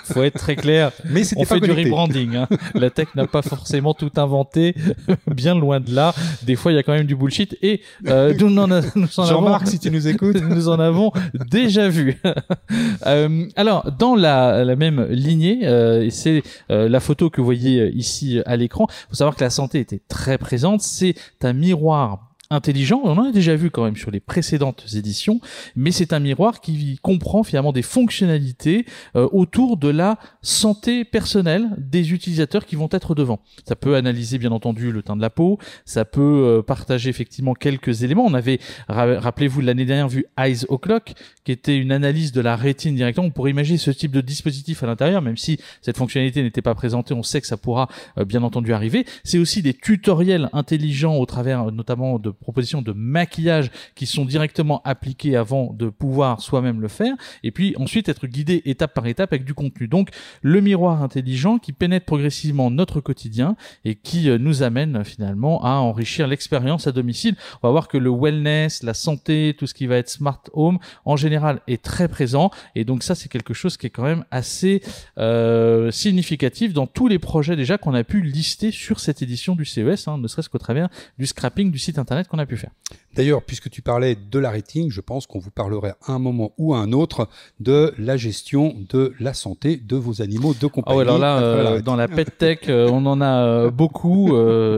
faut 0.04 0.22
être 0.22 0.38
très 0.38 0.56
clair. 0.56 0.92
Mais 1.10 1.22
on 1.36 1.44
fait 1.44 1.60
du 1.60 1.70
rebranding. 1.70 2.36
Hein. 2.36 2.48
La 2.74 2.90
tech 2.90 3.08
n'a 3.14 3.26
pas 3.26 3.42
forcément 3.42 3.94
tout 3.94 4.10
inventé, 4.16 4.74
bien 5.26 5.54
loin 5.54 5.80
de 5.80 5.94
là. 5.94 6.14
Des 6.42 6.56
fois, 6.56 6.72
il 6.72 6.76
y 6.76 6.78
a 6.78 6.82
quand 6.82 6.92
même 6.92 7.06
du 7.06 7.16
bullshit. 7.16 7.56
Et 7.62 7.80
euh, 8.08 8.34
nous, 8.38 8.58
en, 8.58 8.66
nous 8.66 9.20
en 9.20 9.22
avons, 9.22 9.66
si 9.66 9.78
tu 9.78 9.90
nous 9.90 10.08
écoutes, 10.08 10.40
nous 10.48 10.68
en 10.68 10.78
avons 10.78 11.12
déjà 11.50 11.88
vu. 11.88 12.20
euh, 13.06 13.46
alors, 13.56 13.90
dans 13.98 14.14
la, 14.14 14.64
la 14.64 14.76
même 14.76 15.06
lignée, 15.10 15.60
euh, 15.64 16.08
c'est 16.10 16.42
euh, 16.70 16.88
la 16.88 17.00
photo 17.00 17.30
que 17.30 17.40
vous 17.40 17.44
voyez 17.44 17.90
ici 17.94 18.40
à 18.46 18.56
l'écran. 18.56 18.86
Il 18.88 19.10
faut 19.10 19.16
savoir 19.16 19.36
que 19.36 19.44
la 19.44 19.50
santé 19.50 19.80
était 19.80 20.00
très 20.08 20.38
présente. 20.38 20.80
C'est 20.82 21.14
un 21.42 21.52
miroir 21.52 22.31
intelligent. 22.52 23.00
On 23.04 23.18
en 23.18 23.28
a 23.28 23.32
déjà 23.32 23.56
vu 23.56 23.70
quand 23.70 23.84
même 23.84 23.96
sur 23.96 24.10
les 24.10 24.20
précédentes 24.20 24.84
éditions, 24.94 25.40
mais 25.74 25.90
c'est 25.90 26.12
un 26.12 26.20
miroir 26.20 26.60
qui 26.60 26.98
comprend 27.02 27.42
finalement 27.42 27.72
des 27.72 27.82
fonctionnalités 27.82 28.86
euh, 29.16 29.28
autour 29.32 29.76
de 29.76 29.88
la 29.88 30.18
santé 30.42 31.04
personnelle 31.04 31.68
des 31.78 32.12
utilisateurs 32.12 32.66
qui 32.66 32.76
vont 32.76 32.88
être 32.92 33.14
devant. 33.14 33.40
Ça 33.66 33.76
peut 33.76 33.96
analyser 33.96 34.38
bien 34.38 34.52
entendu 34.52 34.92
le 34.92 35.02
teint 35.02 35.16
de 35.16 35.22
la 35.22 35.30
peau, 35.30 35.58
ça 35.84 36.04
peut 36.04 36.20
euh, 36.20 36.62
partager 36.62 37.10
effectivement 37.10 37.54
quelques 37.54 38.02
éléments. 38.02 38.24
On 38.24 38.34
avait, 38.34 38.58
rappelez-vous, 38.88 39.60
l'année 39.60 39.84
dernière 39.84 40.08
vu 40.08 40.26
Eyes 40.38 40.64
O'Clock, 40.68 41.14
qui 41.44 41.52
était 41.52 41.76
une 41.76 41.92
analyse 41.92 42.32
de 42.32 42.40
la 42.40 42.56
rétine 42.56 42.94
directement. 42.94 43.26
On 43.26 43.30
pourrait 43.30 43.50
imaginer 43.50 43.78
ce 43.78 43.90
type 43.90 44.12
de 44.12 44.20
dispositif 44.20 44.82
à 44.82 44.86
l'intérieur, 44.86 45.22
même 45.22 45.36
si 45.36 45.58
cette 45.80 45.96
fonctionnalité 45.96 46.42
n'était 46.42 46.62
pas 46.62 46.74
présentée, 46.74 47.14
on 47.14 47.22
sait 47.22 47.40
que 47.40 47.46
ça 47.46 47.56
pourra 47.56 47.88
euh, 48.18 48.24
bien 48.24 48.42
entendu 48.42 48.72
arriver. 48.72 49.06
C'est 49.24 49.38
aussi 49.38 49.62
des 49.62 49.74
tutoriels 49.74 50.48
intelligents 50.52 51.16
au 51.16 51.26
travers 51.26 51.72
notamment 51.72 52.18
de 52.18 52.30
propositions 52.42 52.82
de 52.82 52.92
maquillage 52.92 53.70
qui 53.94 54.06
sont 54.06 54.24
directement 54.24 54.82
appliquées 54.84 55.36
avant 55.36 55.72
de 55.72 55.88
pouvoir 55.88 56.40
soi-même 56.40 56.80
le 56.80 56.88
faire, 56.88 57.14
et 57.42 57.50
puis 57.50 57.74
ensuite 57.76 58.08
être 58.08 58.26
guidé 58.26 58.62
étape 58.64 58.94
par 58.94 59.06
étape 59.06 59.32
avec 59.32 59.44
du 59.44 59.54
contenu. 59.54 59.88
Donc 59.88 60.10
le 60.42 60.60
miroir 60.60 61.02
intelligent 61.02 61.58
qui 61.58 61.72
pénètre 61.72 62.06
progressivement 62.06 62.70
notre 62.70 63.00
quotidien 63.00 63.56
et 63.84 63.94
qui 63.94 64.28
euh, 64.28 64.38
nous 64.38 64.62
amène 64.62 65.04
finalement 65.04 65.64
à 65.64 65.76
enrichir 65.76 66.26
l'expérience 66.26 66.86
à 66.86 66.92
domicile. 66.92 67.36
On 67.62 67.68
va 67.68 67.72
voir 67.72 67.88
que 67.88 67.98
le 67.98 68.10
wellness, 68.10 68.82
la 68.82 68.94
santé, 68.94 69.54
tout 69.58 69.66
ce 69.66 69.74
qui 69.74 69.86
va 69.86 69.96
être 69.96 70.08
smart 70.08 70.42
home, 70.52 70.78
en 71.04 71.16
général 71.16 71.60
est 71.66 71.82
très 71.82 72.08
présent, 72.08 72.50
et 72.74 72.84
donc 72.84 73.02
ça 73.02 73.14
c'est 73.14 73.28
quelque 73.28 73.54
chose 73.54 73.76
qui 73.76 73.86
est 73.86 73.90
quand 73.90 74.02
même 74.02 74.24
assez 74.30 74.82
euh, 75.18 75.90
significatif 75.90 76.72
dans 76.72 76.86
tous 76.86 77.08
les 77.08 77.18
projets 77.18 77.56
déjà 77.56 77.78
qu'on 77.78 77.94
a 77.94 78.04
pu 78.04 78.20
lister 78.20 78.70
sur 78.70 79.00
cette 79.00 79.22
édition 79.22 79.54
du 79.54 79.64
CES, 79.64 80.08
hein, 80.08 80.18
ne 80.18 80.28
serait-ce 80.28 80.48
qu'au 80.48 80.58
travers 80.58 80.88
du 81.18 81.26
scrapping 81.26 81.70
du 81.70 81.78
site 81.78 81.98
internet 81.98 82.21
qu'on 82.28 82.38
a 82.38 82.46
pu 82.46 82.56
faire. 82.56 82.70
D'ailleurs, 83.14 83.42
puisque 83.42 83.68
tu 83.68 83.82
parlais 83.82 84.16
de 84.16 84.38
la 84.38 84.50
rating, 84.50 84.90
je 84.90 85.00
pense 85.00 85.26
qu'on 85.26 85.38
vous 85.38 85.50
parlerait 85.50 85.94
à 86.06 86.12
un 86.12 86.18
moment 86.18 86.52
ou 86.56 86.74
à 86.74 86.78
un 86.78 86.92
autre 86.92 87.28
de 87.60 87.92
la 87.98 88.16
gestion 88.16 88.74
de 88.88 89.12
la 89.20 89.34
santé 89.34 89.76
de 89.76 89.96
vos 89.96 90.22
animaux 90.22 90.54
de 90.58 90.66
compagnie. 90.66 90.98
Ah 90.98 91.02
alors 91.02 91.18
là, 91.18 91.38
euh, 91.38 91.82
dans 91.82 91.96
la 91.96 92.08
pet 92.08 92.26
tech, 92.36 92.60
euh, 92.68 92.88
on 92.90 93.04
en 93.06 93.20
a 93.20 93.44
euh, 93.44 93.70
beaucoup, 93.70 94.34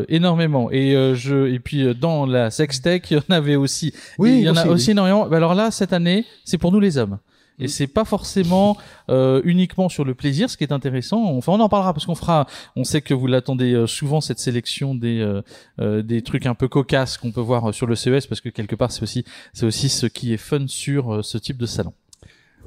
énormément. 0.08 0.70
Et 0.70 1.14
je, 1.14 1.46
et 1.46 1.58
puis 1.60 1.94
dans 1.94 2.26
la 2.26 2.50
sex 2.50 2.82
tech, 2.82 3.02
il 3.10 3.18
y 3.18 3.20
en 3.20 3.32
avait 3.32 3.56
aussi. 3.56 3.92
Oui, 4.18 4.38
il 4.38 4.44
y 4.44 4.50
en 4.50 4.56
a 4.56 4.66
aussi 4.66 4.92
énormément. 4.92 5.30
Alors 5.30 5.54
là, 5.54 5.70
cette 5.70 5.92
année, 5.92 6.24
c'est 6.44 6.58
pour 6.58 6.72
nous 6.72 6.80
les 6.80 6.98
hommes. 6.98 7.18
Et 7.58 7.68
c'est 7.68 7.86
pas 7.86 8.04
forcément 8.04 8.76
euh, 9.08 9.40
uniquement 9.44 9.88
sur 9.88 10.04
le 10.04 10.14
plaisir, 10.14 10.50
ce 10.50 10.56
qui 10.56 10.64
est 10.64 10.72
intéressant. 10.72 11.22
Enfin, 11.36 11.52
on 11.52 11.60
en 11.60 11.68
parlera 11.68 11.92
parce 11.92 12.06
qu'on 12.06 12.14
fera. 12.14 12.46
On 12.74 12.84
sait 12.84 13.00
que 13.00 13.14
vous 13.14 13.26
l'attendez 13.26 13.72
euh, 13.72 13.86
souvent 13.86 14.20
cette 14.20 14.40
sélection 14.40 14.94
des 14.94 15.20
euh, 15.20 15.42
euh, 15.80 16.02
des 16.02 16.22
trucs 16.22 16.46
un 16.46 16.54
peu 16.54 16.68
cocasses 16.68 17.16
qu'on 17.16 17.30
peut 17.30 17.40
voir 17.40 17.72
sur 17.72 17.86
le 17.86 17.94
CES 17.94 18.26
parce 18.26 18.40
que 18.40 18.48
quelque 18.48 18.74
part 18.74 18.90
c'est 18.90 19.02
aussi 19.02 19.24
c'est 19.52 19.66
aussi 19.66 19.88
ce 19.88 20.06
qui 20.06 20.32
est 20.32 20.38
fun 20.38 20.66
sur 20.66 21.24
ce 21.24 21.38
type 21.38 21.58
de 21.58 21.66
salon. 21.66 21.92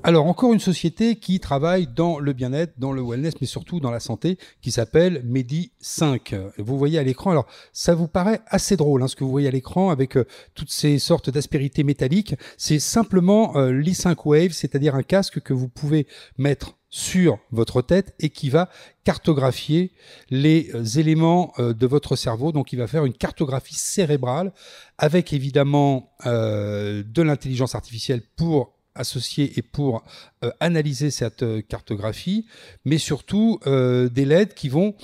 Alors 0.03 0.27
encore 0.27 0.53
une 0.53 0.59
société 0.59 1.15
qui 1.17 1.39
travaille 1.39 1.87
dans 1.87 2.19
le 2.19 2.31
bien-être, 2.31 2.73
dans 2.77 2.91
le 2.91 3.01
wellness, 3.01 3.33
mais 3.41 3.47
surtout 3.47 3.79
dans 3.79 3.91
la 3.91 3.99
santé, 3.99 4.37
qui 4.61 4.71
s'appelle 4.71 5.21
Medi 5.25 5.71
5. 5.81 6.35
Vous 6.59 6.77
voyez 6.77 6.99
à 6.99 7.03
l'écran, 7.03 7.31
alors 7.31 7.47
ça 7.73 7.95
vous 7.95 8.07
paraît 8.07 8.41
assez 8.47 8.77
drôle, 8.77 9.01
hein, 9.01 9.07
ce 9.07 9.15
que 9.15 9.23
vous 9.23 9.31
voyez 9.31 9.47
à 9.47 9.51
l'écran 9.51 9.89
avec 9.89 10.15
euh, 10.15 10.25
toutes 10.53 10.69
ces 10.69 10.99
sortes 10.99 11.29
d'aspérités 11.29 11.83
métalliques. 11.83 12.35
C'est 12.57 12.79
simplement 12.79 13.57
euh, 13.57 13.71
l'E5 13.71 14.15
Wave, 14.23 14.51
c'est-à-dire 14.51 14.95
un 14.95 15.03
casque 15.03 15.41
que 15.41 15.53
vous 15.53 15.67
pouvez 15.67 16.07
mettre 16.37 16.77
sur 16.89 17.39
votre 17.51 17.81
tête 17.81 18.13
et 18.19 18.29
qui 18.29 18.49
va 18.49 18.69
cartographier 19.03 19.91
les 20.29 20.69
euh, 20.73 20.85
éléments 20.99 21.53
de 21.57 21.87
votre 21.87 22.15
cerveau. 22.15 22.51
Donc, 22.51 22.71
il 22.71 22.77
va 22.77 22.87
faire 22.87 23.03
une 23.03 23.13
cartographie 23.13 23.75
cérébrale 23.75 24.53
avec 24.97 25.33
évidemment 25.33 26.13
de 26.25 27.21
l'intelligence 27.21 27.75
artificielle 27.75 28.21
pour 28.35 28.76
associés 28.97 29.53
et 29.57 29.61
pour 29.61 30.03
euh, 30.43 30.51
analyser 30.59 31.11
cette 31.11 31.43
euh, 31.43 31.61
cartographie, 31.61 32.45
mais 32.85 32.97
surtout 32.97 33.59
euh, 33.67 34.09
des 34.09 34.25
LED 34.25 34.53
qui 34.53 34.69
vont 34.69 34.95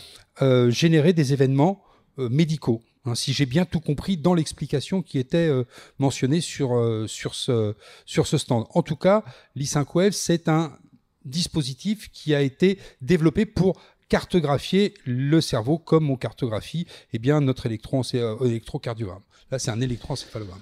générer 0.69 1.13
des 1.13 1.31
événements 1.31 1.83
médicaux. 2.17 2.81
Hein, 3.05 3.13
si 3.13 3.33
j'ai 3.33 3.45
bien 3.45 3.65
tout 3.65 3.79
compris 3.79 4.17
dans 4.17 4.33
l'explication 4.33 5.03
qui 5.03 5.19
était 5.19 5.51
mentionnée 5.99 6.41
sur, 6.41 6.69
sur, 7.07 7.35
ce, 7.35 7.75
sur 8.07 8.25
ce 8.25 8.39
stand. 8.39 8.65
En 8.71 8.81
tout 8.81 8.95
cas, 8.95 9.23
l'I5 9.55 9.85
Wave, 9.93 10.11
c'est 10.13 10.49
un 10.49 10.75
dispositif 11.23 12.09
qui 12.11 12.33
a 12.33 12.41
été 12.41 12.79
développé 12.99 13.45
pour 13.45 13.79
cartographier 14.09 14.95
le 15.05 15.39
cerveau 15.39 15.77
comme 15.77 16.09
on 16.09 16.15
cartographie 16.15 16.87
eh 17.13 17.19
bien, 17.19 17.39
notre 17.39 17.67
électron, 17.67 18.01
électrocardiogramme. 18.01 19.21
Là, 19.51 19.59
c'est 19.59 19.71
un 19.71 19.81
électroencéphalogramme. 19.81 20.61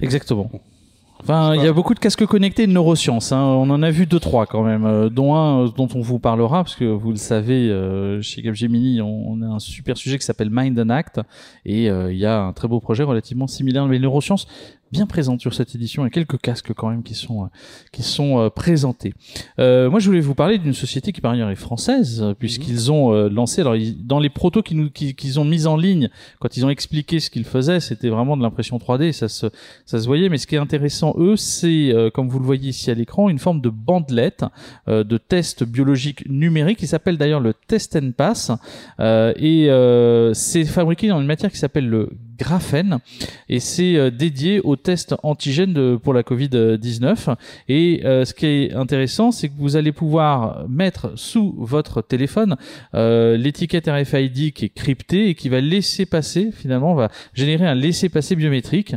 Exactement. 0.00 0.48
Enfin, 1.20 1.54
il 1.56 1.62
y 1.62 1.66
a 1.66 1.72
beaucoup 1.72 1.94
de 1.94 1.98
casques 1.98 2.24
connectés 2.26 2.66
de 2.66 2.72
neurosciences. 2.72 3.32
Hein. 3.32 3.42
On 3.42 3.68
en 3.70 3.82
a 3.82 3.90
vu 3.90 4.06
deux, 4.06 4.20
trois 4.20 4.46
quand 4.46 4.62
même, 4.62 4.86
euh, 4.86 5.08
dont 5.08 5.34
un 5.34 5.64
euh, 5.64 5.68
dont 5.68 5.88
on 5.94 6.00
vous 6.00 6.18
parlera, 6.20 6.62
parce 6.62 6.76
que 6.76 6.84
vous 6.84 7.10
le 7.10 7.16
savez, 7.16 7.68
euh, 7.68 8.22
chez 8.22 8.42
Capgemini, 8.42 9.02
on, 9.02 9.30
on, 9.30 9.42
a 9.42 9.46
un 9.46 9.58
super 9.58 9.96
sujet 9.96 10.16
qui 10.18 10.24
s'appelle 10.24 10.48
Mind 10.50 10.78
and 10.78 10.90
Act, 10.90 11.20
et 11.66 11.86
il 11.86 12.16
y 12.16 12.24
a 12.24 12.40
un 12.40 12.52
très 12.52 12.68
beau 12.68 12.80
projet 12.80 13.02
relativement 13.02 13.46
similaire. 13.46 13.86
Les 13.88 13.98
neurosciences, 13.98 14.46
bien 14.90 15.06
présente 15.06 15.40
sur 15.40 15.54
cette 15.54 15.74
édition 15.74 16.06
et 16.06 16.10
quelques 16.10 16.38
casques 16.38 16.72
quand 16.72 16.88
même 16.88 17.02
qui 17.02 17.14
sont 17.14 17.44
euh, 17.44 17.48
qui 17.92 18.02
sont 18.02 18.38
euh, 18.38 18.50
présentés. 18.50 19.12
Euh, 19.58 19.90
moi, 19.90 20.00
je 20.00 20.06
voulais 20.06 20.20
vous 20.20 20.34
parler 20.34 20.58
d'une 20.58 20.72
société 20.72 21.12
qui 21.12 21.20
par 21.20 21.32
ailleurs 21.32 21.50
est 21.50 21.56
française 21.56 22.34
puisqu'ils 22.38 22.90
ont 22.90 23.12
lancé 23.28 23.60
alors 23.60 23.74
dans 24.00 24.20
les 24.20 24.30
protos 24.30 24.62
qu'ils 24.62 24.78
nous 24.78 24.90
qu'ils 24.90 25.40
ont 25.40 25.44
mis 25.44 25.66
en 25.66 25.76
ligne 25.76 26.08
quand 26.40 26.56
ils 26.56 26.64
ont 26.64 26.70
expliqué 26.70 27.20
ce 27.20 27.30
qu'ils 27.30 27.44
faisaient, 27.44 27.80
c'était 27.80 28.08
vraiment 28.08 28.36
de 28.36 28.42
l'impression 28.42 28.78
3D, 28.78 29.12
ça 29.12 29.28
se 29.28 29.46
ça 29.84 30.00
se 30.00 30.06
voyait. 30.06 30.28
Mais 30.28 30.38
ce 30.38 30.46
qui 30.46 30.54
est 30.54 30.58
intéressant 30.58 31.14
eux, 31.18 31.36
c'est 31.36 31.92
comme 32.14 32.28
vous 32.28 32.38
le 32.38 32.44
voyez 32.44 32.70
ici 32.70 32.90
à 32.90 32.94
l'écran, 32.94 33.28
une 33.28 33.38
forme 33.38 33.60
de 33.60 33.70
bandelette 33.70 34.44
de 34.86 35.18
test 35.18 35.64
biologique 35.64 36.28
numérique 36.28 36.78
qui 36.78 36.86
s'appelle 36.86 37.18
d'ailleurs 37.18 37.40
le 37.40 37.54
Test 37.54 37.96
and 37.96 38.12
Pass 38.16 38.52
et 39.00 39.68
c'est 40.34 40.64
fabriqué 40.64 41.08
dans 41.08 41.20
une 41.20 41.26
matière 41.26 41.50
qui 41.50 41.58
s'appelle 41.58 41.88
le 41.88 42.10
graphène 42.38 42.98
et 43.48 43.60
c'est 43.60 44.10
dédié 44.10 44.60
aux 44.60 44.76
tests 44.76 45.14
antigènes 45.22 45.98
pour 45.98 46.14
la 46.14 46.22
Covid-19. 46.22 47.34
Et 47.68 48.00
ce 48.02 48.32
qui 48.32 48.46
est 48.46 48.74
intéressant, 48.74 49.30
c'est 49.30 49.48
que 49.48 49.54
vous 49.58 49.76
allez 49.76 49.92
pouvoir 49.92 50.68
mettre 50.68 51.12
sous 51.16 51.54
votre 51.58 52.02
téléphone 52.02 52.56
l'étiquette 52.94 53.88
RFID 53.88 54.52
qui 54.52 54.66
est 54.66 54.74
cryptée 54.74 55.28
et 55.28 55.34
qui 55.34 55.48
va 55.48 55.60
laisser 55.60 56.06
passer, 56.06 56.50
finalement, 56.52 56.94
va 56.94 57.10
générer 57.34 57.66
un 57.66 57.74
laisser-passer 57.74 58.36
biométrique 58.36 58.94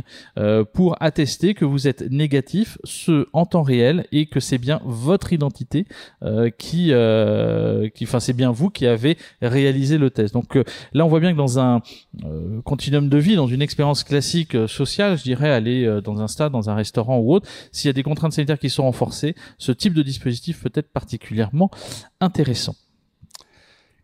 pour 0.72 0.96
attester 1.00 1.54
que 1.54 1.64
vous 1.64 1.88
êtes 1.88 2.10
négatif, 2.10 2.78
ce 2.84 3.26
en 3.32 3.46
temps 3.46 3.62
réel 3.62 4.06
et 4.12 4.26
que 4.26 4.40
c'est 4.40 4.58
bien 4.58 4.80
votre 4.84 5.32
identité 5.32 5.86
qui, 6.58 6.92
enfin, 6.92 8.20
c'est 8.20 8.32
bien 8.32 8.50
vous 8.50 8.70
qui 8.70 8.86
avez 8.86 9.16
réalisé 9.40 9.98
le 9.98 10.10
test. 10.10 10.34
Donc 10.34 10.58
là, 10.92 11.04
on 11.04 11.08
voit 11.08 11.20
bien 11.20 11.32
que 11.32 11.38
dans 11.38 11.58
un 11.58 11.80
continuum 12.64 13.08
de 13.08 13.18
vie, 13.18 13.31
dans 13.36 13.46
une 13.46 13.62
expérience 13.62 14.04
classique 14.04 14.54
euh, 14.54 14.66
sociale, 14.66 15.18
je 15.18 15.22
dirais 15.22 15.50
aller 15.50 15.84
euh, 15.84 16.00
dans 16.00 16.20
un 16.20 16.28
stade, 16.28 16.52
dans 16.52 16.70
un 16.70 16.74
restaurant 16.74 17.18
ou 17.18 17.32
autre, 17.32 17.48
s'il 17.72 17.88
y 17.88 17.90
a 17.90 17.92
des 17.92 18.02
contraintes 18.02 18.32
sanitaires 18.32 18.58
qui 18.58 18.70
sont 18.70 18.84
renforcées, 18.84 19.34
ce 19.58 19.72
type 19.72 19.94
de 19.94 20.02
dispositif 20.02 20.62
peut 20.62 20.72
être 20.74 20.92
particulièrement 20.92 21.70
intéressant. 22.20 22.74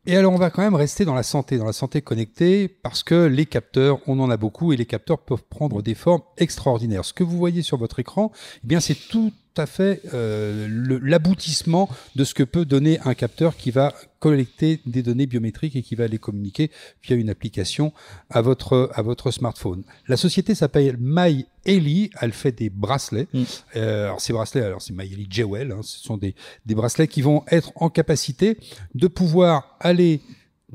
Et 0.07 0.17
alors, 0.17 0.33
on 0.33 0.39
va 0.39 0.49
quand 0.49 0.63
même 0.63 0.75
rester 0.75 1.05
dans 1.05 1.15
la 1.15 1.23
santé, 1.23 1.59
dans 1.59 1.67
la 1.67 1.75
santé 1.75 2.01
connectée, 2.01 2.67
parce 2.69 3.03
que 3.03 3.27
les 3.27 3.45
capteurs, 3.45 3.99
on 4.07 4.19
en 4.21 4.31
a 4.31 4.39
beaucoup, 4.39 4.73
et 4.73 4.77
les 4.77 4.87
capteurs 4.87 5.19
peuvent 5.19 5.45
prendre 5.51 5.83
des 5.83 5.95
formes 5.95 6.23
extraordinaires. 6.39 7.05
Ce 7.05 7.13
que 7.13 7.25
vous 7.25 7.37
voyez 7.37 7.61
sur 7.61 7.77
votre 7.77 7.99
écran, 7.99 8.33
eh 8.65 8.67
bien, 8.67 8.81
c'est 8.81 8.95
tout 8.95 9.33
à 9.59 9.67
fait 9.67 10.03
euh, 10.15 10.67
l'aboutissement 11.03 11.89
de 12.17 12.25
ce 12.25 12.35
que 12.35 12.43
peut 12.43 12.65
donner 12.65 12.99
un 13.05 13.15
capteur 13.15 13.57
qui 13.57 13.71
va 13.71 13.95
collecter 14.19 14.81
des 14.87 15.03
données 15.03 15.27
biométriques 15.27 15.77
et 15.77 15.83
qui 15.83 15.95
va 15.95 16.07
les 16.07 16.19
communiquer 16.19 16.71
via 17.03 17.17
une 17.17 17.31
application 17.31 17.93
à 18.31 18.41
votre, 18.41 18.91
à 18.95 19.03
votre 19.03 19.31
smartphone. 19.31 19.85
La 20.09 20.17
société 20.17 20.55
s'appelle 20.55 20.97
MyEli, 20.99 22.11
elle 22.21 22.33
fait 22.33 22.53
des 22.53 22.71
bracelets. 22.71 23.29
Mm. 23.33 23.43
Euh, 23.77 24.05
alors 24.07 24.21
ces 24.21 24.33
bracelets, 24.33 24.63
alors 24.63 24.83
c'est 24.83 24.93
MyEli 24.93 25.27
Jewel, 25.31 25.73
hein, 25.73 25.81
ce 25.83 25.99
sont 25.99 26.17
des, 26.17 26.35
des 26.67 26.75
bracelets 26.75 27.09
qui 27.09 27.23
vont 27.23 27.45
être 27.51 27.73
en 27.77 27.91
capacité 27.91 28.59
de 28.95 29.07
pouvoir 29.07 29.77
aller 29.81 30.21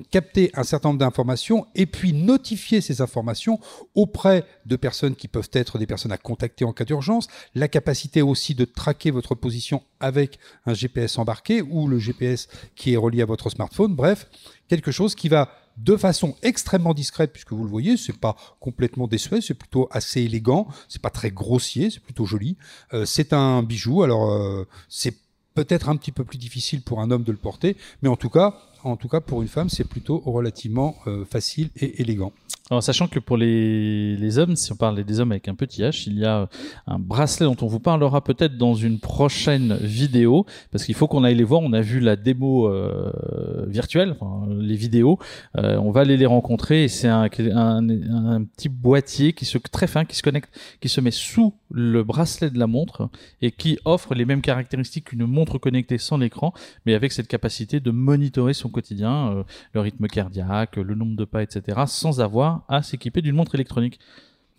capter 0.09 0.49
un 0.55 0.63
certain 0.63 0.89
nombre 0.89 0.99
d'informations 0.99 1.67
et 1.75 1.85
puis 1.85 2.13
notifier 2.13 2.81
ces 2.81 3.01
informations 3.01 3.59
auprès 3.93 4.45
de 4.65 4.75
personnes 4.75 5.15
qui 5.15 5.27
peuvent 5.27 5.49
être 5.53 5.77
des 5.77 5.85
personnes 5.85 6.11
à 6.11 6.17
contacter 6.17 6.65
en 6.65 6.73
cas 6.73 6.85
d'urgence, 6.85 7.27
la 7.53 7.67
capacité 7.67 8.21
aussi 8.21 8.55
de 8.55 8.65
traquer 8.65 9.11
votre 9.11 9.35
position 9.35 9.83
avec 9.99 10.39
un 10.65 10.73
GPS 10.73 11.17
embarqué 11.19 11.61
ou 11.61 11.87
le 11.87 11.99
GPS 11.99 12.47
qui 12.75 12.93
est 12.93 12.97
relié 12.97 13.21
à 13.21 13.25
votre 13.25 13.49
smartphone, 13.49 13.95
bref, 13.95 14.27
quelque 14.67 14.91
chose 14.91 15.13
qui 15.13 15.29
va 15.29 15.49
de 15.77 15.95
façon 15.95 16.35
extrêmement 16.43 16.93
discrète, 16.93 17.31
puisque 17.31 17.51
vous 17.51 17.63
le 17.63 17.69
voyez, 17.69 17.97
c'est 17.97 18.17
pas 18.17 18.35
complètement 18.59 19.07
désuet, 19.07 19.41
c'est 19.41 19.53
plutôt 19.55 19.87
assez 19.91 20.21
élégant, 20.21 20.67
c'est 20.87 21.01
pas 21.01 21.09
très 21.09 21.31
grossier, 21.31 21.89
c'est 21.89 21.99
plutôt 21.99 22.25
joli. 22.25 22.57
Euh, 22.93 23.05
c'est 23.05 23.33
un 23.33 23.63
bijou, 23.63 24.03
alors 24.03 24.31
euh, 24.31 24.67
c'est 24.87 25.17
peut-être 25.55 25.89
un 25.89 25.95
petit 25.95 26.11
peu 26.11 26.23
plus 26.23 26.37
difficile 26.37 26.81
pour 26.81 27.01
un 27.01 27.11
homme 27.11 27.23
de 27.23 27.31
le 27.31 27.37
porter, 27.37 27.75
mais 28.01 28.09
en 28.09 28.15
tout 28.15 28.29
cas, 28.29 28.59
en 28.83 28.95
tout 28.97 29.07
cas 29.07 29.21
pour 29.21 29.41
une 29.41 29.47
femme, 29.47 29.69
c'est 29.69 29.87
plutôt 29.87 30.19
relativement 30.25 30.95
euh, 31.07 31.25
facile 31.25 31.69
et 31.75 32.01
élégant. 32.01 32.33
Sachant 32.81 33.07
que 33.07 33.19
pour 33.19 33.37
les, 33.37 34.37
hommes, 34.37 34.55
si 34.55 34.71
on 34.71 34.75
parle 34.75 35.03
des 35.03 35.19
hommes 35.19 35.31
avec 35.31 35.47
un 35.47 35.55
petit 35.55 35.81
H, 35.81 36.03
il 36.07 36.19
y 36.19 36.25
a 36.25 36.47
un 36.87 36.99
bracelet 36.99 37.45
dont 37.45 37.57
on 37.61 37.67
vous 37.67 37.79
parlera 37.79 38.23
peut-être 38.23 38.57
dans 38.57 38.73
une 38.73 38.99
prochaine 38.99 39.77
vidéo, 39.77 40.45
parce 40.71 40.85
qu'il 40.85 40.95
faut 40.95 41.07
qu'on 41.07 41.23
aille 41.23 41.35
les 41.35 41.43
voir. 41.43 41.61
On 41.61 41.73
a 41.73 41.81
vu 41.81 41.99
la 41.99 42.15
démo 42.15 42.67
euh, 42.67 43.11
virtuelle, 43.67 44.15
les 44.49 44.75
vidéos. 44.75 45.19
Euh, 45.57 45.77
on 45.77 45.91
va 45.91 46.01
aller 46.01 46.17
les 46.17 46.25
rencontrer. 46.25 46.87
C'est 46.87 47.07
un, 47.07 47.29
petit 47.29 48.69
boîtier 48.69 49.33
qui 49.33 49.45
se 49.45 49.57
très 49.57 49.87
fin, 49.87 50.05
qui 50.05 50.15
se 50.15 50.23
connecte, 50.23 50.53
qui 50.81 50.89
se 50.89 51.01
met 51.01 51.11
sous 51.11 51.53
le 51.71 52.03
bracelet 52.03 52.49
de 52.49 52.59
la 52.59 52.67
montre 52.67 53.09
et 53.41 53.51
qui 53.51 53.79
offre 53.85 54.13
les 54.13 54.25
mêmes 54.25 54.41
caractéristiques 54.41 55.05
qu'une 55.05 55.25
montre 55.25 55.57
connectée 55.57 55.97
sans 55.97 56.17
l'écran, 56.17 56.53
mais 56.85 56.93
avec 56.93 57.11
cette 57.11 57.27
capacité 57.27 57.79
de 57.79 57.91
monitorer 57.91 58.53
son 58.53 58.69
quotidien, 58.69 59.31
euh, 59.31 59.43
le 59.73 59.81
rythme 59.81 60.07
cardiaque, 60.07 60.77
le 60.77 60.95
nombre 60.95 61.15
de 61.15 61.25
pas, 61.25 61.43
etc., 61.43 61.81
sans 61.87 62.21
avoir 62.21 62.62
à 62.67 62.83
s'équiper 62.83 63.21
d'une 63.21 63.35
montre 63.35 63.55
électronique. 63.55 63.99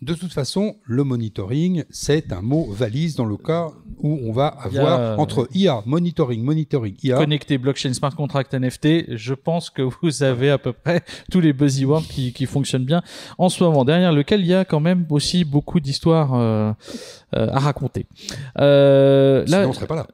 De 0.01 0.13
toute 0.13 0.33
façon, 0.33 0.75
le 0.83 1.05
monitoring, 1.05 1.85
c'est 1.89 2.33
un 2.33 2.41
mot 2.41 2.67
valise 2.69 3.15
dans 3.15 3.25
le 3.25 3.37
cas 3.37 3.69
où 3.99 4.19
on 4.23 4.33
va 4.33 4.47
avoir 4.47 5.17
entre 5.19 5.47
IA, 5.53 5.81
monitoring, 5.85 6.43
monitoring, 6.43 6.95
IA. 7.01 7.15
Connecté, 7.17 7.57
blockchain, 7.57 7.93
smart 7.93 8.13
contract, 8.13 8.53
NFT, 8.53 9.15
je 9.15 9.33
pense 9.33 9.69
que 9.69 9.81
vous 9.81 10.21
avez 10.21 10.51
à 10.51 10.57
peu 10.57 10.73
près 10.73 11.01
tous 11.31 11.39
les 11.39 11.53
buzzwords 11.53 12.03
qui, 12.03 12.33
qui 12.33 12.45
fonctionnent 12.45 12.83
bien 12.83 13.01
en 13.37 13.47
ce 13.47 13.63
moment, 13.63 13.85
derrière 13.85 14.11
lequel 14.11 14.41
il 14.41 14.47
y 14.47 14.53
a 14.53 14.65
quand 14.65 14.81
même 14.81 15.05
aussi 15.09 15.45
beaucoup 15.45 15.79
d'histoires 15.79 16.33
euh, 16.33 16.73
euh, 17.35 17.47
à 17.51 17.59
raconter. 17.59 18.05
Euh, 18.59 19.45
là, 19.47 19.59
sinon, 19.59 19.69
on 19.69 19.73
serait 19.73 19.87
pas 19.87 19.95
là. 19.95 20.07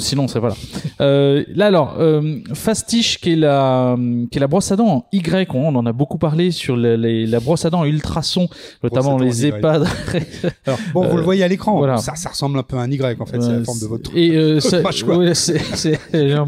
Sinon, 0.00 0.24
on 0.24 0.28
serait 0.28 0.40
pas 0.40 0.48
là. 0.48 0.54
Euh, 1.00 1.44
là, 1.54 1.66
alors, 1.66 1.96
euh, 1.98 2.38
Fastiche, 2.54 3.18
qui 3.20 3.32
est 3.32 3.36
la, 3.36 3.96
qui 4.30 4.38
est 4.38 4.40
la 4.40 4.46
brosse 4.46 4.72
à 4.72 4.76
dents 4.76 4.88
en 4.88 5.06
Y, 5.12 5.54
on, 5.54 5.74
en 5.74 5.86
a 5.86 5.92
beaucoup 5.92 6.18
parlé 6.18 6.50
sur 6.50 6.76
les, 6.76 7.26
la 7.26 7.40
brosse 7.40 7.64
à 7.64 7.70
dents 7.70 7.84
ultrason, 7.84 8.48
notamment 8.82 9.18
les 9.18 9.46
EHPAD. 9.46 9.86
alors, 10.66 10.78
bon, 10.94 11.08
vous 11.08 11.16
le 11.16 11.22
voyez 11.22 11.44
à 11.44 11.48
l'écran. 11.48 11.76
Voilà. 11.76 11.98
Ça, 11.98 12.14
ça 12.14 12.30
ressemble 12.30 12.58
un 12.58 12.62
peu 12.62 12.76
à 12.76 12.82
un 12.82 12.90
Y, 12.90 13.20
en 13.20 13.26
fait. 13.26 13.40
c'est 13.42 13.52
la 13.52 13.64
forme 13.64 13.80
de 13.80 13.86
votre. 13.86 14.10
Et 14.16 14.36
euh, 14.36 14.60
c'est 14.60 14.76
un, 16.14 16.44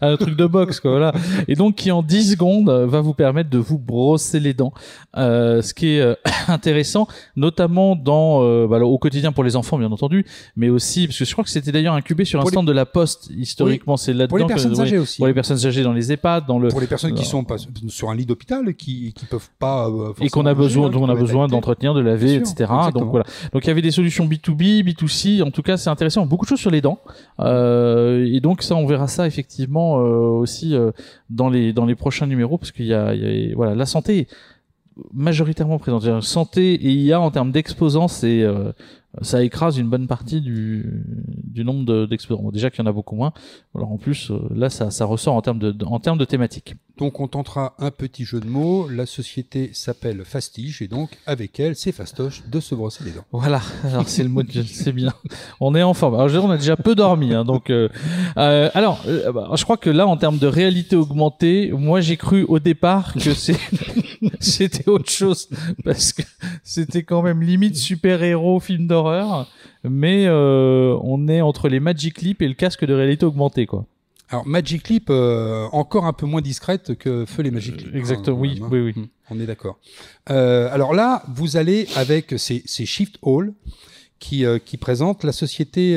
un, 0.00 0.16
truc 0.16 0.36
de 0.36 0.46
boxe, 0.46 0.80
quoi. 0.80 0.92
Voilà. 0.92 1.12
Et 1.48 1.54
donc, 1.54 1.76
qui 1.76 1.90
en 1.90 2.02
10 2.02 2.32
secondes 2.32 2.70
va 2.70 3.00
vous 3.00 3.14
permettre 3.14 3.50
de 3.50 3.58
vous 3.58 3.78
brosser 3.78 4.40
les 4.40 4.54
dents. 4.54 4.72
ce 5.14 5.74
qui 5.74 5.88
est 5.96 6.16
intéressant, 6.48 7.06
notamment 7.36 7.96
dans, 7.96 8.66
bah, 8.66 8.78
au 8.80 8.98
quotidien 8.98 9.32
pour 9.32 9.44
les 9.44 9.56
enfants 9.56 9.78
bien 9.78 9.90
entendu, 9.90 10.24
mais 10.56 10.68
aussi 10.68 11.06
parce 11.06 11.18
que 11.18 11.24
je 11.24 11.32
crois 11.32 11.44
que 11.44 11.50
c'était 11.50 11.72
d'ailleurs 11.72 11.94
incubé 11.94 12.24
sur 12.24 12.40
un 12.40 12.46
stand 12.46 12.61
de 12.62 12.72
la 12.72 12.86
Poste 12.86 13.30
historiquement. 13.36 13.96
C'est 13.96 14.12
là-dedans 14.12 14.28
pour 14.28 14.38
les 14.38 14.46
personnes 14.46 14.80
âgées 14.80 14.98
aussi. 14.98 15.18
Pour 15.18 15.26
les 15.26 15.34
personnes 15.34 15.64
âgées 15.66 15.82
dans 15.82 15.92
les 15.92 16.12
EHPAD, 16.12 16.46
dans 16.46 16.58
le 16.58 16.68
pour 16.68 16.80
les 16.80 16.86
personnes 16.86 17.14
qui 17.14 17.24
sont 17.24 17.44
pas 17.44 17.56
sur 17.88 18.10
un 18.10 18.14
lit 18.14 18.26
d'hôpital 18.26 18.68
et 18.68 18.74
qui 18.74 19.12
qui 19.12 19.26
peuvent 19.26 19.50
pas 19.58 19.88
euh, 19.88 20.12
et 20.20 20.28
qu'on 20.28 20.46
a 20.46 20.54
besoin 20.54 20.90
dont 20.90 21.02
on 21.02 21.08
a 21.08 21.14
besoin 21.14 21.48
d'entretenir, 21.48 21.94
de 21.94 22.00
laver, 22.00 22.34
etc. 22.34 22.70
Donc 22.94 23.10
voilà. 23.10 23.26
Donc 23.52 23.64
il 23.64 23.68
y 23.68 23.70
avait 23.70 23.82
des 23.82 23.90
solutions 23.90 24.26
B2B, 24.26 24.84
B2C. 24.84 25.42
En 25.42 25.50
tout 25.50 25.62
cas, 25.62 25.76
c'est 25.76 25.90
intéressant. 25.90 26.26
Beaucoup 26.26 26.44
de 26.44 26.48
choses 26.48 26.60
sur 26.60 26.70
les 26.70 26.80
dents. 26.80 27.00
Euh, 27.40 28.26
et 28.30 28.40
donc 28.40 28.62
ça, 28.62 28.74
on 28.74 28.86
verra 28.86 29.08
ça 29.08 29.26
effectivement 29.26 29.98
euh, 29.98 30.02
aussi 30.40 30.74
dans 31.30 31.48
les 31.48 31.72
dans 31.72 31.86
les 31.86 31.94
prochains 31.94 32.26
numéros 32.26 32.58
parce 32.58 32.72
qu'il 32.72 32.86
y 32.86 32.94
a 32.94 33.14
voilà 33.54 33.74
la 33.74 33.86
santé 33.86 34.28
majoritairement 35.12 35.78
présente. 35.78 36.22
Santé 36.22 36.74
et 36.74 36.92
IA 36.92 37.20
en 37.20 37.30
termes 37.30 37.52
d'exposants, 37.52 38.08
c'est 38.08 38.42
euh, 38.42 38.72
ça 39.20 39.42
écrase 39.42 39.76
une 39.76 39.88
bonne 39.88 40.06
partie 40.06 40.40
du, 40.40 41.04
du 41.44 41.64
nombre 41.64 42.06
d'exposants. 42.06 42.50
déjà 42.50 42.70
qu'il 42.70 42.82
y 42.82 42.86
en 42.86 42.90
a 42.90 42.92
beaucoup 42.92 43.14
moins. 43.14 43.32
Alors 43.74 43.92
en 43.92 43.98
plus, 43.98 44.30
euh, 44.30 44.40
là, 44.54 44.70
ça, 44.70 44.90
ça 44.90 45.04
ressort 45.04 45.34
en 45.34 45.42
termes 45.42 45.58
de, 45.58 45.84
en 45.84 46.00
termes 46.00 46.18
de 46.18 46.24
thématique. 46.24 46.76
Donc 46.98 47.20
on 47.20 47.28
tentera 47.28 47.74
un 47.78 47.90
petit 47.90 48.24
jeu 48.24 48.40
de 48.40 48.46
mots. 48.46 48.88
La 48.88 49.06
société 49.06 49.70
s'appelle 49.72 50.24
Fastige 50.24 50.82
et 50.82 50.88
donc 50.88 51.10
avec 51.26 51.58
elle, 51.58 51.74
c'est 51.74 51.92
fastoche 51.92 52.42
de 52.50 52.60
se 52.60 52.74
brosser 52.74 53.04
les 53.04 53.10
dents. 53.12 53.24
Voilà, 53.32 53.60
alors 53.84 54.08
c'est 54.08 54.22
le 54.22 54.28
mot 54.28 54.42
de 54.42 54.62
c'est 54.62 54.92
bien. 54.92 55.12
On 55.60 55.74
est 55.74 55.82
en 55.82 55.94
forme. 55.94 56.14
Alors 56.14 56.44
on 56.44 56.50
a 56.50 56.58
déjà 56.58 56.76
peu 56.76 56.94
dormi, 56.94 57.34
hein, 57.34 57.44
donc 57.44 57.70
euh, 57.70 57.88
euh, 58.36 58.70
alors 58.74 59.04
bah, 59.34 59.50
je 59.54 59.64
crois 59.64 59.78
que 59.78 59.90
là 59.90 60.06
en 60.06 60.16
termes 60.16 60.38
de 60.38 60.46
réalité 60.46 60.96
augmentée, 60.96 61.72
moi 61.72 62.00
j'ai 62.00 62.16
cru 62.16 62.44
au 62.44 62.58
départ 62.58 63.14
que 63.14 63.34
c'est 63.34 63.58
c'était 64.40 64.88
autre 64.88 65.10
chose 65.10 65.48
parce 65.84 66.12
que 66.12 66.22
c'était 66.62 67.02
quand 67.02 67.22
même 67.22 67.42
limite 67.42 67.76
super 67.76 68.22
héros 68.22 68.60
film 68.60 68.86
d'horreur 68.86 69.48
mais 69.84 70.26
euh, 70.26 70.96
on 71.02 71.28
est 71.28 71.40
entre 71.40 71.68
les 71.68 71.80
Magic 71.80 72.22
Leap 72.22 72.42
et 72.42 72.48
le 72.48 72.54
casque 72.54 72.84
de 72.84 72.94
réalité 72.94 73.26
augmentée, 73.26 73.66
quoi. 73.66 73.86
Alors 74.28 74.46
Magic 74.46 74.88
Leap, 74.88 75.08
euh, 75.10 75.66
encore 75.72 76.06
un 76.06 76.14
peu 76.14 76.24
moins 76.24 76.40
discrète 76.40 76.94
que 76.96 77.26
Feu 77.26 77.42
les 77.42 77.50
Magic 77.50 77.82
Leap. 77.82 77.94
Exactement, 77.94 78.38
oui, 78.38 78.60
hein. 78.62 78.68
oui, 78.70 78.80
oui. 78.80 78.92
Hmm, 78.96 79.06
on 79.30 79.40
est 79.40 79.46
d'accord. 79.46 79.78
Euh, 80.30 80.72
alors 80.72 80.94
là, 80.94 81.22
vous 81.34 81.56
allez 81.56 81.86
avec 81.96 82.34
ces, 82.38 82.62
Shift 82.66 83.18
Hall 83.22 83.52
qui, 84.18 84.44
qui 84.64 84.76
présentent 84.76 85.24
la 85.24 85.32
société 85.32 85.96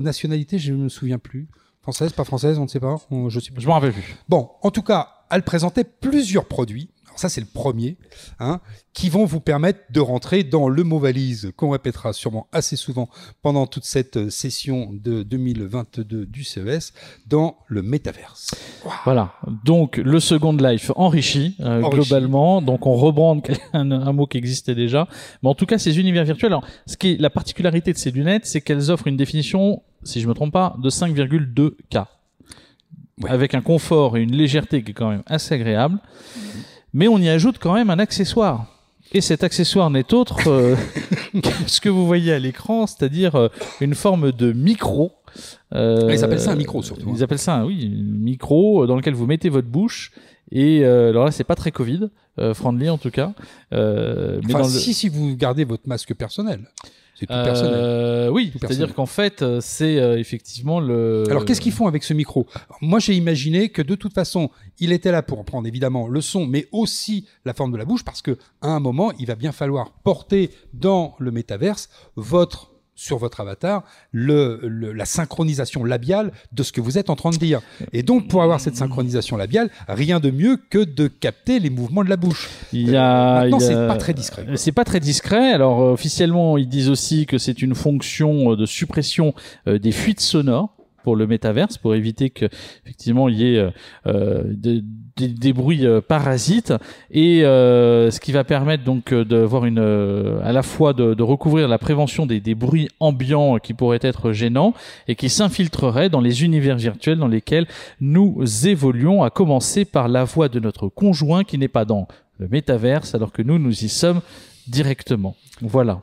nationalité, 0.00 0.58
je 0.58 0.72
ne 0.72 0.84
me 0.84 0.88
souviens 0.88 1.18
plus. 1.18 1.48
Française, 1.82 2.12
pas 2.12 2.24
française, 2.24 2.58
on 2.58 2.64
ne 2.64 2.68
sait 2.68 2.80
pas. 2.80 2.96
je 3.28 3.40
sais 3.40 3.50
Je 3.56 3.66
m'en 3.66 3.74
rappelle 3.74 3.92
plus. 3.92 4.16
Bon, 4.28 4.50
en 4.62 4.70
tout 4.70 4.82
cas, 4.82 5.08
elle 5.30 5.42
présentait 5.42 5.84
plusieurs 5.84 6.46
produits 6.46 6.90
ça, 7.18 7.28
c'est 7.28 7.40
le 7.40 7.48
premier, 7.52 7.96
hein, 8.38 8.60
qui 8.92 9.08
vont 9.08 9.24
vous 9.24 9.40
permettre 9.40 9.80
de 9.90 10.00
rentrer 10.00 10.44
dans 10.44 10.68
le 10.68 10.84
mot 10.84 10.98
valise 10.98 11.52
qu'on 11.56 11.70
répétera 11.70 12.12
sûrement 12.12 12.46
assez 12.52 12.76
souvent 12.76 13.08
pendant 13.42 13.66
toute 13.66 13.84
cette 13.84 14.16
euh, 14.16 14.30
session 14.30 14.90
de 14.92 15.22
2022 15.24 16.26
du 16.26 16.44
CES 16.44 16.92
dans 17.26 17.58
le 17.66 17.82
métaverse. 17.82 18.52
Voilà. 19.04 19.34
Donc, 19.64 19.96
le 19.96 20.20
Second 20.20 20.52
Life 20.52 20.92
enrichi, 20.94 21.56
euh, 21.60 21.82
globalement. 21.88 22.62
Donc, 22.62 22.86
on 22.86 22.94
rebrande 22.94 23.42
un, 23.72 23.90
un, 23.90 24.12
mot 24.12 24.26
qui 24.26 24.38
existait 24.38 24.74
déjà. 24.74 25.08
Mais 25.42 25.48
en 25.48 25.54
tout 25.54 25.66
cas, 25.66 25.78
ces 25.78 25.98
univers 25.98 26.24
virtuels. 26.24 26.52
Alors, 26.52 26.64
ce 26.86 26.96
qui 26.96 27.12
est 27.12 27.20
la 27.20 27.30
particularité 27.30 27.92
de 27.92 27.98
ces 27.98 28.10
lunettes, 28.10 28.46
c'est 28.46 28.60
qu'elles 28.60 28.90
offrent 28.90 29.08
une 29.08 29.16
définition, 29.16 29.82
si 30.04 30.20
je 30.20 30.28
me 30.28 30.34
trompe 30.34 30.52
pas, 30.52 30.76
de 30.80 30.88
5,2K. 30.88 32.06
Avec 33.26 33.54
un 33.54 33.62
confort 33.62 34.16
et 34.16 34.22
une 34.22 34.36
légèreté 34.36 34.84
qui 34.84 34.92
est 34.92 34.94
quand 34.94 35.10
même 35.10 35.24
assez 35.26 35.52
agréable 35.52 35.98
mais 36.92 37.08
on 37.08 37.18
y 37.18 37.28
ajoute 37.28 37.58
quand 37.58 37.74
même 37.74 37.90
un 37.90 37.98
accessoire. 37.98 38.66
Et 39.12 39.20
cet 39.20 39.42
accessoire 39.42 39.88
n'est 39.90 40.12
autre 40.12 40.36
que 40.44 41.48
ce 41.66 41.80
que 41.80 41.88
vous 41.88 42.06
voyez 42.06 42.32
à 42.32 42.38
l'écran, 42.38 42.86
c'est-à-dire 42.86 43.50
une 43.80 43.94
forme 43.94 44.32
de 44.32 44.52
micro. 44.52 45.12
ils 45.72 46.24
appellent 46.24 46.40
ça 46.40 46.52
un 46.52 46.56
micro 46.56 46.82
surtout. 46.82 47.08
Hein. 47.08 47.14
Ils 47.16 47.22
appellent 47.22 47.38
ça, 47.38 47.54
un, 47.54 47.64
oui, 47.64 47.90
un 47.90 48.02
micro 48.02 48.86
dans 48.86 48.96
lequel 48.96 49.14
vous 49.14 49.26
mettez 49.26 49.48
votre 49.48 49.68
bouche 49.68 50.12
et 50.50 50.84
euh, 50.84 51.10
alors 51.10 51.24
là, 51.24 51.30
c'est 51.30 51.44
pas 51.44 51.54
très 51.54 51.70
Covid 51.70 52.08
euh, 52.38 52.54
friendly 52.54 52.88
en 52.88 52.98
tout 52.98 53.10
cas. 53.10 53.32
Euh, 53.72 54.40
mais 54.46 54.64
si, 54.64 54.94
si 54.94 55.08
vous 55.08 55.36
gardez 55.36 55.64
votre 55.64 55.86
masque 55.86 56.14
personnel. 56.14 56.60
C'est 57.18 57.26
tout 57.26 57.32
personnel. 57.32 58.30
Oui, 58.30 58.52
c'est-à-dire 58.60 58.94
qu'en 58.94 59.06
fait, 59.06 59.44
c'est 59.60 59.94
effectivement 60.18 60.80
le. 60.80 61.24
Alors, 61.28 61.44
qu'est-ce 61.44 61.60
qu'ils 61.60 61.72
font 61.72 61.86
avec 61.86 62.04
ce 62.04 62.14
micro? 62.14 62.46
Moi, 62.80 62.98
j'ai 62.98 63.14
imaginé 63.14 63.70
que 63.70 63.82
de 63.82 63.94
toute 63.94 64.14
façon, 64.14 64.50
il 64.78 64.92
était 64.92 65.10
là 65.10 65.22
pour 65.22 65.44
prendre 65.44 65.66
évidemment 65.66 66.08
le 66.08 66.20
son, 66.20 66.46
mais 66.46 66.68
aussi 66.70 67.26
la 67.44 67.54
forme 67.54 67.72
de 67.72 67.76
la 67.76 67.84
bouche, 67.84 68.04
parce 68.04 68.22
que 68.22 68.38
à 68.60 68.68
un 68.68 68.80
moment, 68.80 69.12
il 69.18 69.26
va 69.26 69.34
bien 69.34 69.52
falloir 69.52 69.90
porter 70.04 70.50
dans 70.74 71.16
le 71.18 71.30
métaverse 71.30 71.88
votre 72.16 72.70
sur 72.98 73.16
votre 73.16 73.40
avatar 73.40 73.84
le, 74.10 74.60
la 74.92 75.04
synchronisation 75.04 75.84
labiale 75.84 76.32
de 76.52 76.64
ce 76.64 76.72
que 76.72 76.80
vous 76.80 76.98
êtes 76.98 77.10
en 77.10 77.16
train 77.16 77.30
de 77.30 77.36
dire. 77.36 77.60
Et 77.92 78.02
donc, 78.02 78.26
pour 78.26 78.42
avoir 78.42 78.60
cette 78.60 78.74
synchronisation 78.74 79.36
labiale, 79.36 79.70
rien 79.86 80.18
de 80.18 80.32
mieux 80.32 80.56
que 80.56 80.82
de 80.82 81.06
capter 81.06 81.60
les 81.60 81.70
mouvements 81.70 82.02
de 82.02 82.10
la 82.10 82.16
bouche. 82.16 82.48
Il 82.72 82.90
y 82.90 82.96
a, 82.96 83.42
maintenant, 83.42 83.60
c'est 83.60 83.74
pas 83.74 83.96
très 83.96 84.14
discret. 84.14 84.46
C'est 84.56 84.72
pas 84.72 84.84
très 84.84 84.98
discret. 84.98 85.52
Alors, 85.52 85.80
euh, 85.80 85.92
officiellement, 85.92 86.58
ils 86.58 86.68
disent 86.68 86.90
aussi 86.90 87.26
que 87.26 87.38
c'est 87.38 87.62
une 87.62 87.76
fonction 87.76 88.56
de 88.56 88.66
suppression 88.66 89.32
euh, 89.68 89.78
des 89.78 89.92
fuites 89.92 90.20
sonores 90.20 90.77
pour 91.08 91.16
le 91.16 91.26
métaverse, 91.26 91.78
pour 91.78 91.94
éviter 91.94 92.28
que 92.28 92.44
effectivement 92.84 93.30
il 93.30 93.36
y 93.36 93.54
ait 93.54 93.56
euh, 93.56 93.70
euh 94.06 94.42
des, 95.16 95.52
bruits 95.54 95.86
euh, 95.86 96.02
parasites, 96.02 96.74
et 97.10 97.40
ce 97.40 98.20
qui 98.20 98.30
va 98.30 98.44
permettre 98.44 98.84
donc 98.84 99.14
de 99.14 99.38
voir 99.38 99.64
une 99.64 99.78
à 100.44 100.52
la 100.52 100.62
fois 100.62 100.92
de, 100.92 101.14
de 101.14 101.22
recouvrir 101.22 101.66
la 101.66 101.78
prévention 101.78 102.26
des, 102.26 102.40
des, 102.40 102.54
bruits 102.54 102.90
ambiants 103.00 103.56
qui 103.56 103.72
pourraient 103.72 104.00
être 104.02 104.32
gênants 104.32 104.74
et 105.08 105.14
qui 105.14 105.30
s'infiltreraient 105.30 106.10
dans 106.10 106.20
les 106.20 106.44
univers 106.44 106.76
virtuels 106.76 107.18
dans 107.18 107.26
lesquels 107.26 107.66
nous 108.02 108.44
évoluons, 108.66 109.22
à 109.22 109.30
commencer 109.30 109.86
par 109.86 110.08
la 110.08 110.24
voix 110.24 110.50
de 110.50 110.60
notre 110.60 110.88
conjoint 110.90 111.42
qui 111.42 111.56
n'est 111.56 111.68
pas 111.68 111.86
dans 111.86 112.06
le 112.36 112.48
métaverse 112.48 113.14
alors 113.14 113.32
que 113.32 113.40
nous 113.40 113.58
nous 113.58 113.84
y 113.84 113.88
sommes 113.88 114.20
directement. 114.66 115.36
Voilà. 115.62 116.02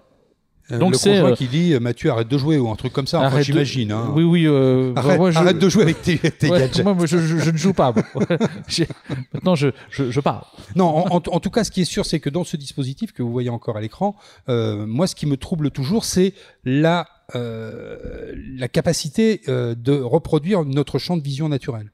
Euh, 0.71 0.79
Donc 0.79 0.95
c'est 0.95 1.19
euh, 1.19 1.35
qui 1.35 1.47
dit 1.47 1.77
Mathieu 1.79 2.09
arrête 2.09 2.27
de 2.27 2.37
jouer 2.37 2.57
ou 2.57 2.69
un 2.69 2.75
truc 2.75 2.91
comme 2.91 3.05
ça. 3.05 3.21
Enfin, 3.21 3.41
j'imagine. 3.41 3.91
Hein. 3.91 4.11
Oui 4.15 4.23
oui. 4.23 4.47
Euh, 4.47 4.93
arrête, 4.95 5.19
moi, 5.19 5.29
je... 5.29 5.37
arrête, 5.37 5.59
de 5.59 5.69
jouer 5.69 5.83
avec 5.83 6.01
tes, 6.01 6.17
tes 6.17 6.49
gadgets. 6.49 6.83
Moi, 6.83 6.95
je, 7.05 7.17
je, 7.17 7.37
je, 7.37 7.51
ne 7.51 7.57
joue 7.57 7.73
pas. 7.73 7.93
Maintenant 9.33 9.55
je, 9.55 9.69
je, 9.91 10.19
parle. 10.19 10.43
Non, 10.75 10.85
en, 10.85 11.17
en, 11.17 11.39
tout 11.39 11.51
cas, 11.51 11.63
ce 11.63 11.71
qui 11.71 11.81
est 11.81 11.85
sûr, 11.85 12.05
c'est 12.05 12.19
que 12.19 12.31
dans 12.31 12.43
ce 12.43 12.57
dispositif 12.57 13.11
que 13.11 13.21
vous 13.21 13.31
voyez 13.31 13.49
encore 13.49 13.77
à 13.77 13.81
l'écran, 13.81 14.15
euh, 14.49 14.87
moi, 14.87 15.05
ce 15.05 15.13
qui 15.13 15.27
me 15.27 15.37
trouble 15.37 15.69
toujours, 15.69 16.03
c'est 16.03 16.33
la 16.63 17.07
euh, 17.33 18.33
la 18.57 18.67
capacité 18.67 19.41
de 19.47 19.99
reproduire 19.99 20.63
notre 20.63 20.99
champ 20.99 21.17
de 21.17 21.23
vision 21.23 21.49
naturel. 21.49 21.91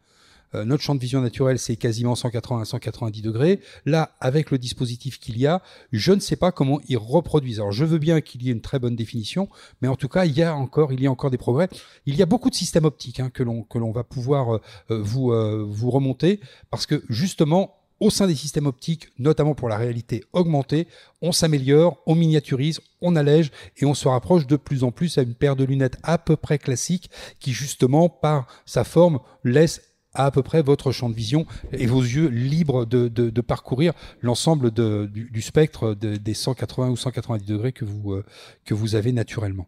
Euh, 0.56 0.66
notre 0.66 0.84
champ 0.84 0.96
de 0.96 1.00
vision 1.00 1.22
naturel, 1.22 1.60
c'est 1.60 1.76
quasiment 1.76 2.16
180 2.16 2.62
à 2.62 2.66
190 2.66 3.22
degrés. 3.22 3.60
Là, 3.86 4.12
avec 4.20 4.52
le 4.52 4.58
dispositif 4.58 5.20
qu'il 5.20 5.38
y 5.38 5.48
a, 5.48 5.62
je 5.92 6.12
ne 6.12 6.20
sais 6.20 6.36
pas 6.36 6.52
comment 6.52 6.80
ils 6.88 6.98
reproduisent. 6.98 7.60
Alors, 7.60 7.72
je 7.72 7.86
veux 7.86 8.00
bien 8.00 8.22
qu'il 8.22 8.44
y 8.44 8.50
ait 8.50 8.54
une 8.54 8.62
très 8.62 8.80
bonne 8.80 8.96
définition, 8.96 9.50
mais 9.82 9.88
en 9.88 9.96
tout 9.96 10.10
cas, 10.10 10.26
il 10.26 10.38
y 10.38 10.44
a 10.44 10.56
encore, 10.56 10.94
il 10.94 11.02
y 11.02 11.08
a 11.08 11.12
encore 11.12 11.32
des 11.32 11.38
progrès. 11.38 11.70
Il 12.06 12.16
y 12.16 12.22
a 12.22 12.26
beaucoup 12.26 12.50
de 12.50 12.56
systèmes 12.56 12.86
optiques 12.86 13.20
hein, 13.20 13.30
que 13.30 13.44
l'on 13.44 13.64
que 13.64 13.78
l'on 13.78 13.92
va 13.92 14.04
pouvoir 14.04 14.56
euh, 14.56 14.60
vous 14.90 15.32
euh, 15.32 15.66
vous 15.68 15.92
remonter 15.92 16.40
parce 16.70 16.86
que 16.86 17.04
justement 17.10 17.78
au 18.00 18.10
sein 18.10 18.26
des 18.26 18.36
systèmes 18.36 18.66
optiques, 18.66 19.10
notamment 19.20 19.54
pour 19.54 19.70
la 19.70 19.78
réalité 19.78 20.24
augmentée, 20.34 20.88
on 21.22 21.32
s'améliore, 21.32 22.02
on 22.08 22.16
miniaturise, 22.16 22.82
on 23.00 23.16
allège 23.16 23.52
et 23.78 23.86
on 23.86 23.94
se 23.94 24.08
rapproche 24.08 24.48
de 24.48 24.56
plus 24.56 24.84
en 24.84 24.92
plus 24.92 25.20
à 25.20 25.22
une 25.22 25.36
paire 25.36 25.56
de 25.56 25.64
lunettes 25.64 25.98
à 26.02 26.18
peu 26.18 26.36
près 26.36 26.58
classique 26.58 27.12
qui 27.40 27.54
justement 27.54 28.10
par 28.10 28.48
sa 28.66 28.84
forme 28.84 29.20
laisse 29.44 29.91
à 30.14 30.26
à 30.26 30.32
peu 30.32 30.44
près 30.44 30.62
votre 30.62 30.92
champ 30.92 31.10
de 31.10 31.16
vision 31.16 31.46
et 31.72 31.86
vos 31.86 32.02
yeux 32.02 32.28
libres 32.28 32.86
de, 32.86 33.08
de, 33.08 33.30
de 33.30 33.42
parcourir 33.42 33.94
l'ensemble 34.22 34.72
du, 34.72 35.30
du, 35.32 35.42
spectre 35.42 35.94
des 35.94 36.34
180 36.34 36.90
ou 36.90 36.98
190 36.98 37.46
degrés 37.46 37.72
que 37.72 37.86
vous, 37.86 38.14
euh, 38.14 38.26
que 38.66 38.74
vous 38.74 38.96
avez 38.96 39.12
naturellement. 39.12 39.68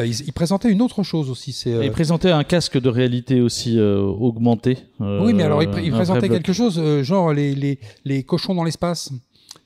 Euh, 0.00 0.06
il, 0.06 0.32
présentait 0.32 0.70
une 0.70 0.82
autre 0.82 1.02
chose 1.02 1.30
aussi. 1.30 1.52
C'est, 1.52 1.72
euh... 1.72 1.84
Il 1.84 1.92
présentait 1.92 2.30
un 2.30 2.42
casque 2.42 2.80
de 2.80 2.88
réalité 2.88 3.40
aussi 3.40 3.78
euh, 3.78 4.00
augmenté. 4.00 4.78
oui, 4.98 5.34
mais 5.34 5.44
alors 5.44 5.62
il, 5.62 5.70
il 5.84 5.92
présentait 5.92 6.28
quelque 6.28 6.52
chose, 6.52 6.80
genre 7.02 7.32
les, 7.32 7.54
les, 7.54 7.78
les 8.04 8.24
cochons 8.24 8.54
dans 8.54 8.64
l'espace. 8.64 9.12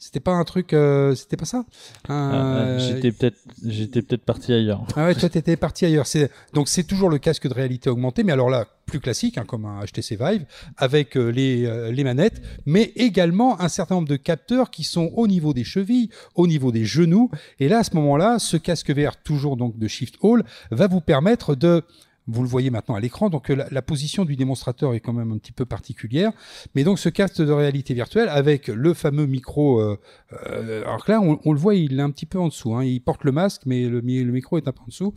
C'était 0.07 0.21
pas 0.21 0.35
un 0.35 0.45
truc, 0.45 0.73
euh, 0.73 1.17
c'était 1.17 1.37
pas 1.37 1.47
ça. 1.47 1.65
Ah, 2.09 2.77
ah, 2.77 2.79
j'étais 2.79 3.11
peut-être, 3.11 3.39
j'étais 3.65 4.03
peut-être 4.03 4.25
parti 4.25 4.53
ailleurs. 4.53 4.87
Ah 4.95 5.07
ouais, 5.07 5.17
toi 5.17 5.29
t'étais 5.29 5.57
parti 5.57 5.85
ailleurs. 5.85 6.07
C'est 6.07 6.31
donc 6.53 6.69
c'est 6.69 6.85
toujours 6.85 7.09
le 7.09 7.19
casque 7.19 7.49
de 7.49 7.53
réalité 7.53 7.91
augmentée, 7.91 8.23
mais 8.23 8.31
alors 8.31 8.49
là 8.49 8.67
plus 8.87 9.01
classique, 9.01 9.37
hein, 9.37 9.43
comme 9.45 9.65
un 9.65 9.85
HTC 9.85 10.17
Vive, 10.17 10.47
avec 10.77 11.17
euh, 11.17 11.31
les, 11.31 11.67
euh, 11.67 11.91
les 11.91 12.05
manettes, 12.05 12.41
mais 12.67 12.93
également 12.95 13.61
un 13.61 13.67
certain 13.69 13.97
nombre 13.97 14.07
de 14.07 14.15
capteurs 14.15 14.71
qui 14.71 14.85
sont 14.85 15.11
au 15.17 15.27
niveau 15.27 15.53
des 15.53 15.65
chevilles, 15.65 16.09
au 16.37 16.47
niveau 16.47 16.71
des 16.71 16.85
genoux. 16.85 17.29
Et 17.59 17.69
là, 17.69 17.79
à 17.79 17.83
ce 17.83 17.97
moment-là, 17.97 18.39
ce 18.39 18.57
casque 18.57 18.93
VR, 18.93 19.17
toujours 19.17 19.57
donc 19.57 19.77
de 19.77 19.89
Shift 19.89 20.19
Hall, 20.21 20.45
va 20.71 20.87
vous 20.87 21.01
permettre 21.01 21.57
de 21.57 21.83
vous 22.29 22.43
le 22.43 22.49
voyez 22.49 22.71
maintenant 22.71 22.95
à 22.95 23.01
l'écran. 23.01 23.31
Donc 23.31 23.49
la, 23.49 23.67
la, 23.71 23.83
position 23.83 24.25
du 24.25 24.37
démonstrateur 24.37 24.95
est 24.95 25.01
quand 25.01 25.13
même 25.13 25.33
un 25.33 25.39
petit 25.39 25.53
peu 25.53 25.65
particulière. 25.65 26.33
Mais 26.75 26.85
donc 26.85 26.99
ce 26.99 27.09
casque 27.09 27.41
de 27.41 27.53
réalité 27.53 27.95
virtuelle 27.95 28.29
avec 28.29 28.69
le 28.69 28.95
fameux 28.95 29.27
micro. 29.27 29.81
Euh, 29.81 29.99
euh, 30.47 30.83
alors 30.83 31.05
que 31.05 31.13
là, 31.13 31.21
on, 31.21 31.53
le 31.53 31.59
voit, 31.59 31.75
il 31.75 31.99
est 31.99 32.03
un 32.03 32.11
petit 32.11 32.27
peu 32.27 32.39
en 32.39 32.49
dessous. 32.49 32.75
Hein. 32.75 32.85
Il 32.85 33.01
porte 33.01 33.25
le 33.25 33.33
masque, 33.33 33.63
mais 33.67 33.85
le, 33.89 34.01
micro 34.01 34.59
est 34.59 34.69
un 34.69 34.73
peu 34.73 34.83
en 34.83 34.87
dessous. 34.87 35.15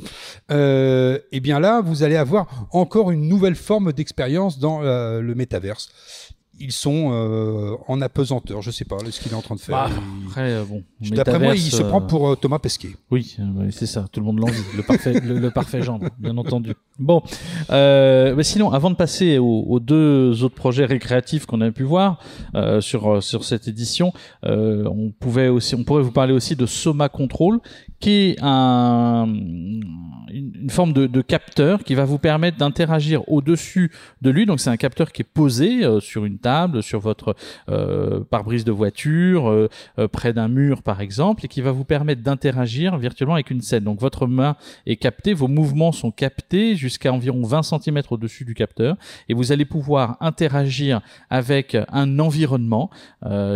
Euh, 0.52 1.20
bien 1.42 1.60
là, 1.60 1.82
vous 1.82 2.04
allez 2.04 2.16
avoir 2.16 2.68
encore 2.72 3.12
une 3.12 3.28
nouvelle 3.28 3.56
forme 3.56 3.94
d'expérience 3.94 4.60
dans 4.60 4.84
euh, 4.84 5.22
le 5.22 5.36
métaverse 5.36 5.90
ils 6.60 6.72
sont 6.72 7.12
euh, 7.12 7.76
en 7.88 8.02
apesanteur. 8.02 8.62
Je 8.62 8.72
sais 8.72 8.86
pas 8.86 8.98
ce 9.10 9.20
qu'il 9.20 9.32
est 9.32 9.36
en 9.36 9.42
train 9.42 9.56
de 9.56 9.60
faire. 9.60 9.90
Bah, 9.90 9.96
après, 10.28 10.52
euh, 10.52 10.64
bon, 10.64 10.84
D'après 11.02 11.40
moi, 11.40 11.56
il 11.56 11.62
se 11.62 11.82
prend 11.82 12.02
pour 12.02 12.30
euh, 12.30 12.36
Thomas 12.36 12.60
Pesquet. 12.60 12.96
Oui, 13.12 13.38
c'est 13.72 13.86
ça. 13.86 14.06
Tout 14.12 14.20
le 14.20 14.26
monde 14.26 14.40
l'envie. 14.40 14.62
le 14.76 14.84
parfait, 14.84 15.20
le, 15.20 15.50
parfait 15.52 15.82
genre, 15.82 16.00
bien 16.18 16.38
entendu. 16.38 16.74
Bon, 16.98 17.22
mais 17.70 18.44
sinon, 18.44 18.72
avant 18.72 18.90
de 18.90 18.96
passer 18.96 19.38
aux, 19.38 19.66
aux 19.68 19.80
deux 19.80 20.44
autres 20.44 20.56
projets 20.56 20.86
récréatifs 20.86 21.46
qu'on 21.46 21.62
a 21.62 21.72
pu 21.72 21.84
voir 21.84 22.20
sur 22.82 23.24
sur 23.24 23.44
cette 23.44 23.68
édition, 23.68 24.14
on 24.44 25.12
pouvait 25.20 25.48
aussi, 25.48 25.76
on 25.76 25.84
pourrait 25.84 26.04
vous 26.04 26.12
parler 26.12 26.34
aussi 26.34 26.56
de 26.56 26.66
Soma 26.66 27.10
Control, 27.10 27.60
qui 28.00 28.12
est 28.12 28.38
un, 28.42 29.28
une, 30.70 30.76
forme 30.76 30.94
de, 30.94 31.22
capteur 31.22 31.84
qui 31.84 31.96
va 31.96 32.06
vous 32.06 32.20
permettre 32.20 32.58
d'interagir 32.58 33.28
au-dessus 33.28 33.92
de 34.22 34.30
lui. 34.30 34.46
Donc 34.46 34.60
c'est 34.60 34.70
un 34.70 34.78
capteur 34.78 35.12
qui 35.12 35.24
est 35.24 35.32
posé 35.32 35.84
euh, 35.84 36.00
sur 36.00 36.26
une 36.26 36.38
table, 36.38 36.84
sur 36.84 37.00
votre 37.00 37.36
euh, 37.70 38.20
pare-brise 38.30 38.66
de 38.66 38.72
voiture, 38.72 39.50
euh, 39.50 39.68
euh, 39.98 40.08
près 40.08 40.32
d'un 40.32 40.48
mur 40.48 40.84
par 40.84 41.02
exemple, 41.02 41.46
et 41.46 41.48
qui 41.48 41.62
va 41.62 41.72
vous 41.72 41.86
permettre 41.86 42.22
d'interagir 42.22 42.98
virtuellement 42.98 43.34
avec 43.34 43.50
une 43.50 43.62
scène. 43.62 43.84
Donc 43.84 44.00
votre 44.00 44.28
main 44.28 44.56
est 44.86 44.98
captée, 44.98 45.34
vos 45.34 45.48
mouvements 45.48 45.92
sont 45.92 46.12
captés 46.12 46.76
jusqu'à 46.76 47.12
environ 47.12 47.44
20 47.44 47.64
cm 47.64 48.02
au-dessus 48.12 48.46
du 48.46 48.54
capteur, 48.54 48.96
et 49.28 49.34
vous 49.34 49.52
allez 49.52 49.66
pouvoir 49.66 50.18
interagir 50.22 51.02
avec 51.32 51.76
un 51.92 52.20
environnement, 52.20 52.90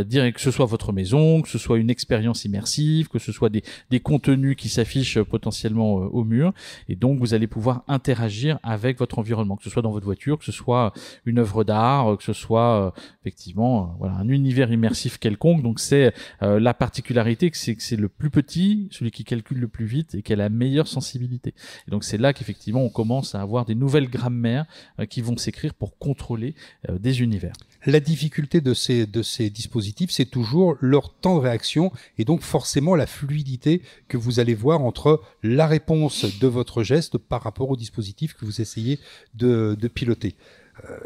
dire 0.06 0.34
que 0.34 0.42
ce 0.42 0.52
soit 0.52 0.66
votre 0.66 0.92
maison, 0.94 1.42
que 1.42 1.50
ce 1.50 1.58
soit 1.58 1.78
une 1.78 1.90
expérience 1.90 2.46
immersive, 2.46 3.08
que 3.08 3.20
ce 3.20 3.32
soit 3.32 3.50
des, 3.50 3.64
des 3.92 4.00
contenus 4.00 4.56
qui 4.56 4.70
s'affiche 4.70 5.20
potentiellement 5.22 5.84
euh, 6.00 6.06
au 6.12 6.24
mur. 6.24 6.54
Donc, 7.04 7.20
vous 7.20 7.34
allez 7.34 7.48
pouvoir 7.48 7.84
interagir 7.90 8.60
avec 8.64 8.98
votre 8.98 9.20
environnement, 9.20 9.58
que 9.58 9.64
ce 9.66 9.70
soit 9.70 9.82
dans 9.82 9.92
votre 9.92 10.06
voiture, 10.06 10.40
que 10.40 10.46
ce 10.46 10.54
soit 10.54 10.94
une 11.26 11.38
œuvre 11.38 11.66
d'art, 11.66 12.18
que 12.18 12.24
ce 12.24 12.32
soit 12.32 12.86
euh, 12.86 12.92
effectivement 13.26 14.00
euh, 14.02 14.08
un 14.08 14.30
univers 14.30 14.72
immersif 14.72 15.18
quelconque. 15.18 15.62
Donc, 15.64 15.82
c'est 15.82 16.14
la 16.40 16.74
particularité, 16.74 17.52
que 17.52 17.58
c'est 17.58 17.96
le 17.98 18.08
plus 18.08 18.30
petit, 18.30 18.88
celui 18.92 19.12
qui 19.12 19.26
calcule 19.26 19.60
le 19.60 19.68
plus 19.68 19.86
vite 19.86 20.16
et 20.16 20.22
qui 20.22 20.32
a 20.32 20.38
la 20.38 20.48
meilleure 20.48 20.88
sensibilité. 20.88 21.54
Et 21.88 21.92
donc, 21.92 22.06
c'est 22.06 22.18
là 22.18 22.32
qu'effectivement, 22.32 22.84
on 22.84 22.90
commence 22.90 23.36
à 23.36 23.42
avoir 23.42 23.66
des 23.66 23.76
nouvelles 23.76 24.10
grammaires 24.10 24.66
qui 25.10 25.22
vont 25.22 25.36
s'écrire 25.36 25.74
pour 25.74 25.98
contrôler 25.98 26.56
des 26.90 27.22
univers. 27.22 27.54
La 27.86 28.00
difficulté 28.00 28.62
de 28.62 28.74
ces, 28.74 29.06
de 29.06 29.22
ces 29.22 29.50
dispositifs, 29.50 30.12
c'est 30.12 30.26
toujours 30.26 30.78
leur 30.80 31.14
temps 31.14 31.36
de 31.36 31.42
réaction 31.42 31.92
et 32.18 32.24
donc 32.24 32.42
forcément 32.42 32.96
la 32.96 33.08
fluidité 33.08 33.82
que 34.08 34.16
vous 34.16 34.40
allez 34.40 34.54
voir 34.54 34.82
entre 34.82 35.22
la 35.44 35.68
réponse 35.68 36.40
de 36.40 36.48
votre 36.48 36.84
par 37.18 37.44
rapport 37.44 37.70
au 37.70 37.76
dispositif 37.76 38.34
que 38.34 38.46
vous 38.46 38.62
essayez 38.62 39.00
de 39.34 39.88
piloter. 39.88 40.36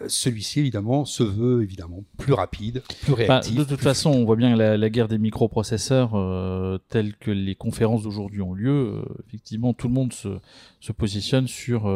Celui-ci 0.07 0.59
évidemment 0.59 1.05
se 1.05 1.23
veut 1.23 1.63
évidemment 1.63 2.03
plus 2.17 2.33
rapide, 2.33 2.83
plus 3.01 3.11
bah, 3.11 3.17
réactif. 3.17 3.55
de 3.55 3.63
toute 3.63 3.81
façon, 3.81 4.11
on 4.11 4.25
voit 4.25 4.35
bien 4.35 4.55
la, 4.55 4.77
la 4.77 4.89
guerre 4.89 5.07
des 5.07 5.17
microprocesseurs 5.17 6.11
euh, 6.15 6.77
tels 6.89 7.15
que 7.15 7.31
les 7.31 7.55
conférences 7.55 8.03
d'aujourd'hui 8.03 8.41
ont 8.41 8.53
lieu. 8.53 9.03
effectivement, 9.27 9.73
tout 9.73 9.87
le 9.87 9.93
monde 9.93 10.13
se, 10.13 10.39
se 10.79 10.91
positionne 10.91 11.47
sur 11.47 11.87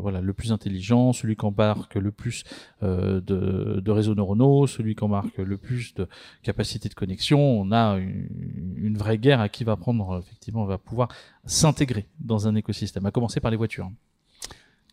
voilà 0.00 0.20
le 0.20 0.32
plus 0.32 0.52
intelligent, 0.52 1.12
celui 1.12 1.36
qui 1.36 1.44
embarque 1.44 1.94
le 1.94 2.10
plus 2.10 2.44
de, 2.82 3.20
de, 3.20 3.90
réseaux 3.90 4.14
neuronaux, 4.14 4.66
celui 4.66 4.94
qui 4.94 5.04
embarque 5.04 5.38
le 5.38 5.56
plus 5.56 5.94
de 5.94 6.08
capacité 6.42 6.88
de 6.88 6.94
connexion. 6.94 7.40
On 7.40 7.72
a 7.72 7.98
une, 7.98 8.28
une 8.76 8.96
vraie 8.96 9.18
guerre 9.18 9.40
à 9.40 9.48
qui 9.48 9.64
va 9.64 9.76
prendre 9.76 10.18
effectivement 10.18 10.64
va 10.64 10.78
pouvoir 10.78 11.08
s'intégrer 11.44 12.06
dans 12.20 12.48
un 12.48 12.54
écosystème. 12.54 13.06
À 13.06 13.10
commencer 13.10 13.40
par 13.40 13.50
les 13.50 13.56
voitures. 13.56 13.90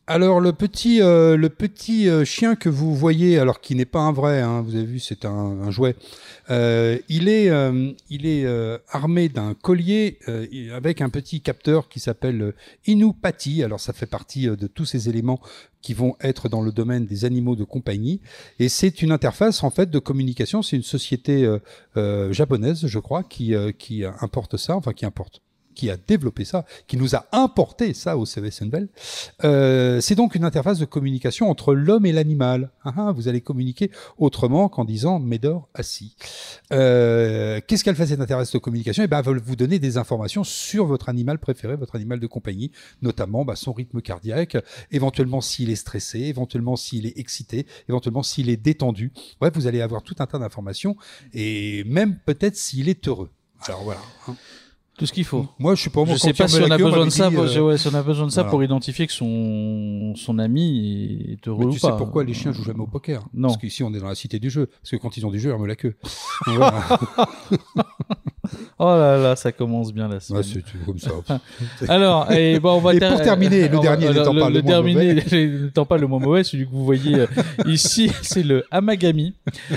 Alors 0.10 0.39
le 0.39 0.54
petit, 0.54 1.02
euh, 1.02 1.36
le 1.36 1.50
petit 1.50 2.08
euh, 2.08 2.24
chien 2.24 2.56
que 2.56 2.70
vous 2.70 2.96
voyez, 2.96 3.39
alors 3.39 3.60
qui 3.60 3.76
n'est 3.76 3.84
pas 3.84 4.00
un 4.00 4.13
vrai, 4.13 4.39
hein, 4.39 4.62
vous 4.62 4.74
avez 4.74 4.86
vu, 4.86 5.00
c'est 5.00 5.26
un, 5.26 5.70
jouet. 5.70 5.98
Euh, 6.50 6.98
il 7.10 7.28
est, 7.28 7.52
il 8.10 8.26
est 8.26 8.46
armé 8.89 9.28
d'un 9.28 9.54
collier 9.54 10.20
avec 10.74 11.02
un 11.02 11.10
petit 11.10 11.41
capteur 11.41 11.89
qui 11.89 12.00
s'appelle 12.00 12.54
Inupati. 12.86 13.63
Alors 13.63 13.82
ça 13.82 13.91
fait 13.91 14.06
partie 14.06 14.48
de 14.48 14.67
tous 14.67 14.86
ces 14.86 15.10
éléments 15.10 15.41
qui 15.82 15.93
vont 15.93 16.15
être 16.22 16.48
dans 16.48 16.62
le 16.62 16.72
domaine 16.72 17.06
des 17.06 17.26
animaux 17.26 17.58
de 17.58 17.65
compagnie. 17.65 18.22
Et 18.60 18.70
c'est 18.70 19.02
une 19.02 19.12
interface 19.12 19.62
en 19.62 19.72
fait 19.72 19.89
de 19.89 20.00
communication. 20.00 20.62
C'est 20.62 20.78
une 20.78 20.84
société 20.84 21.46
japonaise, 22.32 22.88
je 22.88 23.00
crois, 23.00 23.24
qui, 23.24 23.54
qui 23.78 24.06
importe 24.22 24.56
ça, 24.56 24.78
enfin 24.78 24.93
qui 24.93 25.06
importe 25.06 25.41
qui 25.78 25.92
a 25.92 25.96
développé 25.96 26.44
ça, 26.44 26.66
qui 26.88 26.98
nous 26.98 27.16
a 27.16 27.28
importé 27.32 27.94
ça 27.94 28.18
au 28.18 28.26
CVS 28.26 28.58
euh, 29.44 30.02
c'est 30.02 30.16
donc 30.16 30.34
une 30.36 30.44
interface 30.44 30.80
de 30.80 30.86
communication 30.86 31.50
entre 31.50 31.76
l'homme 31.76 32.06
et 32.06 32.12
l'animal. 32.12 32.72
Ah, 32.84 32.94
ah, 32.98 33.12
vous 33.12 33.28
allez 33.28 33.42
communiquer 33.42 33.92
autrement 34.18 34.70
qu'en 34.70 34.86
disant 34.86 35.20
Médor 35.20 35.70
assis. 35.74 36.16
Euh, 36.72 37.60
Qu'est-ce 37.68 37.84
qu'elle 37.84 37.96
fait 37.96 38.08
cette 38.08 38.22
interface 38.22 38.52
de 38.52 38.58
communication? 38.58 39.04
Eh 39.04 39.08
ben, 39.08 39.20
elle 39.20 39.36
va 39.36 39.40
vous 39.44 39.56
donner 39.56 39.78
des 39.80 39.98
informations 39.98 40.44
sur 40.44 40.86
votre 40.86 41.10
animal 41.10 41.38
préféré, 41.38 41.76
votre 41.76 41.96
animal 41.96 42.20
de 42.20 42.28
compagnie, 42.28 42.72
notamment 43.02 43.46
bah, 43.46 43.56
son 43.56 43.74
rythme 43.74 44.02
cardiaque, 44.02 44.58
éventuellement 44.92 45.42
s'il 45.42 45.70
est 45.70 45.76
stressé, 45.76 46.22
éventuellement 46.22 46.76
s'il 46.76 47.06
est 47.06 47.18
excité, 47.18 47.68
éventuellement 47.88 48.24
s'il 48.24 48.50
est 48.50 48.58
détendu. 48.58 49.12
Bref, 49.40 49.54
vous 49.54 49.68
allez 49.68 49.82
avoir 49.82 50.02
tout 50.02 50.16
un 50.20 50.26
tas 50.26 50.40
d'informations 50.40 50.96
et 51.34 51.84
même 51.86 52.18
peut-être 52.26 52.56
s'il 52.56 52.90
est 52.90 53.08
heureux. 53.08 53.30
Alors 53.68 53.84
voilà. 53.84 54.02
Hein. 54.28 54.36
Tout 54.97 55.05
ce 55.05 55.13
qu'il 55.13 55.25
faut. 55.25 55.45
Moi, 55.60 55.75
je 55.75 55.81
suis 55.81 55.91
pas. 55.91 56.03
Je 56.05 56.15
sais 56.15 56.33
pas 56.33 56.47
si 56.47 56.60
on, 56.60 56.71
a 56.71 56.77
besoin 56.77 57.05
de 57.05 57.12
ça. 57.12 57.27
Euh, 57.27 57.77
si 57.77 57.88
on 57.88 57.93
a 57.93 58.01
besoin 58.01 58.25
de 58.25 58.31
ça 58.31 58.43
pour 58.43 58.63
identifier 58.63 59.05
que 59.05 59.13
son 59.13 60.13
son 60.15 60.39
ami 60.39 61.23
est 61.29 61.47
heureux 61.47 61.60
Mais 61.60 61.65
ou 61.65 61.73
tu 61.73 61.79
sais 61.79 61.91
pourquoi 61.97 62.23
les 62.23 62.33
chiens 62.33 62.51
jouent 62.51 62.63
jamais 62.63 62.79
au 62.81 62.88
poker? 62.88 63.23
Non. 63.33 63.49
Parce 63.49 63.60
qu'ici, 63.60 63.83
on 63.83 63.93
est 63.93 63.99
dans 63.99 64.07
la 64.07 64.15
cité 64.15 64.39
du 64.39 64.49
jeu. 64.49 64.65
Parce 64.65 64.89
que 64.91 64.95
quand 64.95 65.15
ils 65.15 65.25
ont 65.25 65.31
du 65.31 65.39
jeu, 65.39 65.51
ils 65.51 65.53
remuent 65.53 65.67
la 65.67 65.75
queue. 65.75 65.95
Oh 68.79 68.86
là 68.86 69.17
là, 69.17 69.36
ça 69.36 69.51
commence 69.51 69.91
bien 69.93 70.07
la 70.07 70.19
semaine. 70.19 70.41
Ouais, 70.41 70.47
c'est 70.47 70.86
comme 70.86 70.99
ça. 70.99 71.12
Alors, 71.88 72.31
et 72.31 72.60
bon, 72.60 72.73
on 72.73 72.79
va 72.79 72.93
et 72.93 72.99
pour 72.99 73.21
terminer, 73.21 73.67
le 73.67 73.79
dernier 73.79 74.10
n'étant 74.13 74.36
pas 74.36 74.49
le, 74.49 74.62
le, 74.62 75.13
le 75.13 75.63
n'étant 75.65 75.86
pas 75.86 75.97
le 75.97 76.07
moins 76.07 76.19
mauvais, 76.19 76.43
celui 76.43 76.65
que 76.65 76.71
vous 76.71 76.86
voyez 76.86 77.15
euh, 77.15 77.27
ici, 77.65 78.12
c'est 78.21 78.43
le 78.43 78.65
Amagami. 78.71 79.33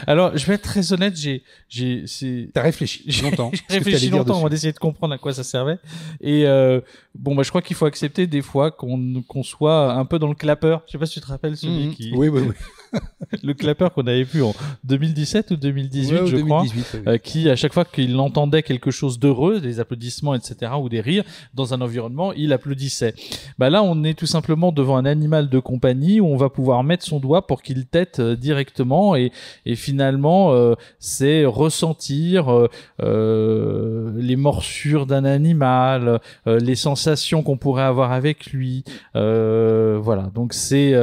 Alors, 0.06 0.36
je 0.36 0.44
vais 0.46 0.54
être 0.54 0.62
très 0.62 0.92
honnête, 0.92 1.16
j'ai, 1.16 1.42
j'ai, 1.68 2.04
c'est. 2.06 2.50
T'as 2.52 2.62
réfléchi 2.62 3.04
longtemps. 3.22 3.50
J'ai 3.70 3.78
réfléchi 3.78 4.10
longtemps, 4.10 4.38
on 4.40 4.46
va 4.46 4.54
essayer 4.54 4.72
de 4.72 4.78
comprendre 4.78 5.14
à 5.14 5.18
quoi 5.18 5.32
ça 5.32 5.44
servait. 5.44 5.78
Et 6.20 6.46
euh, 6.46 6.80
bon, 7.14 7.34
bah, 7.34 7.42
je 7.42 7.48
crois 7.48 7.62
qu'il 7.62 7.76
faut 7.76 7.86
accepter 7.86 8.26
des 8.26 8.42
fois 8.42 8.70
qu'on 8.70 9.22
qu'on 9.26 9.42
soit 9.42 9.92
un 9.92 10.04
peu 10.04 10.18
dans 10.18 10.28
le 10.28 10.34
clapeur. 10.34 10.82
Je 10.86 10.92
sais 10.92 10.98
pas 10.98 11.06
si 11.06 11.14
tu 11.14 11.20
te 11.20 11.26
rappelles 11.26 11.56
celui 11.56 11.88
mmh. 11.88 11.94
qui. 11.94 12.12
Oui, 12.14 12.28
oui, 12.28 12.42
oui. 12.48 12.54
le 13.42 13.54
clapeur 13.54 13.92
qu'on 13.92 14.06
avait 14.06 14.22
vu 14.22 14.42
en 14.42 14.54
2017 14.84 15.52
ou 15.52 15.56
2018, 15.56 16.26
je 16.26 16.36
crois, 16.38 16.64
euh, 17.06 17.18
qui 17.18 17.48
à 17.48 17.56
chaque 17.56 17.72
fois 17.72 17.84
qu'il 17.84 18.16
entendait 18.18 18.62
quelque 18.62 18.90
chose 18.90 19.18
d'heureux, 19.18 19.60
des 19.60 19.80
applaudissements, 19.80 20.34
etc., 20.34 20.72
ou 20.80 20.88
des 20.88 21.00
rires 21.00 21.24
dans 21.54 21.74
un 21.74 21.80
environnement, 21.80 22.32
il 22.32 22.52
applaudissait. 22.52 23.14
Bah 23.58 23.70
là, 23.70 23.82
on 23.82 24.04
est 24.04 24.14
tout 24.14 24.26
simplement 24.26 24.72
devant 24.72 24.96
un 24.96 25.04
animal 25.04 25.48
de 25.48 25.58
compagnie 25.58 26.20
où 26.20 26.26
on 26.26 26.36
va 26.36 26.48
pouvoir 26.48 26.82
mettre 26.84 27.04
son 27.04 27.20
doigt 27.20 27.46
pour 27.46 27.62
qu'il 27.62 27.86
tête 27.86 28.20
euh, 28.20 28.36
directement 28.36 29.16
et, 29.16 29.32
et 29.66 29.76
finalement, 29.76 30.52
euh, 30.52 30.74
c'est 30.98 31.44
ressentir 31.44 32.68
les 32.98 34.36
morsures 34.36 35.06
d'un 35.06 35.24
animal, 35.24 36.20
les 36.46 36.74
sensations 36.74 37.42
qu'on 37.42 37.56
pourrait 37.56 37.82
avoir 37.82 38.12
avec 38.12 38.52
lui. 38.52 38.84
voilà, 39.14 40.30
donc 40.34 40.52
c'est 40.52 40.94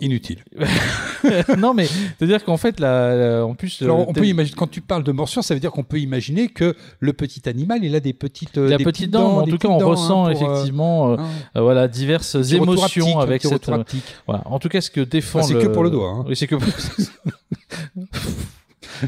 inutile. 0.00 0.44
non, 1.58 1.74
mais 1.74 1.86
c'est-à-dire 1.86 2.44
qu'en 2.44 2.56
fait, 2.56 2.80
là, 2.80 3.44
en 3.44 3.54
plus, 3.54 3.82
Alors, 3.82 4.08
on 4.08 4.12
peut 4.12 4.26
imaginer 4.26 4.56
quand 4.56 4.70
tu 4.70 4.80
parles 4.80 5.04
de 5.04 5.12
morsure, 5.12 5.42
ça 5.42 5.54
veut 5.54 5.60
dire 5.60 5.70
qu'on 5.70 5.84
peut 5.84 5.98
imaginer 5.98 6.48
que 6.48 6.74
le 7.00 7.12
petit 7.12 7.48
animal, 7.48 7.84
il 7.84 7.94
a 7.94 8.00
des 8.00 8.12
petites, 8.12 8.58
euh, 8.58 8.76
des 8.76 8.84
petites 8.84 9.10
dents. 9.10 9.38
en 9.38 9.46
tout 9.46 9.58
cas, 9.58 9.68
on 9.68 9.78
ressent 9.78 10.26
hein, 10.26 10.30
effectivement, 10.30 11.12
euh, 11.12 11.16
hein. 11.18 11.60
voilà, 11.60 11.88
diverses 11.88 12.36
émotions 12.52 13.18
avec 13.20 13.42
cette. 13.42 13.70
Voilà. 14.26 14.42
En 14.46 14.58
tout 14.58 14.68
cas, 14.68 14.80
ce 14.80 14.90
que 14.90 15.00
défend. 15.00 15.42
c'est 15.42 15.54
que 15.54 15.68
pour 15.68 15.84
le 15.84 15.90
doigt. 15.90 16.10
Hein. 16.10 16.24
Oui, 16.28 16.36
c'est 16.36 16.46
que. 16.46 16.56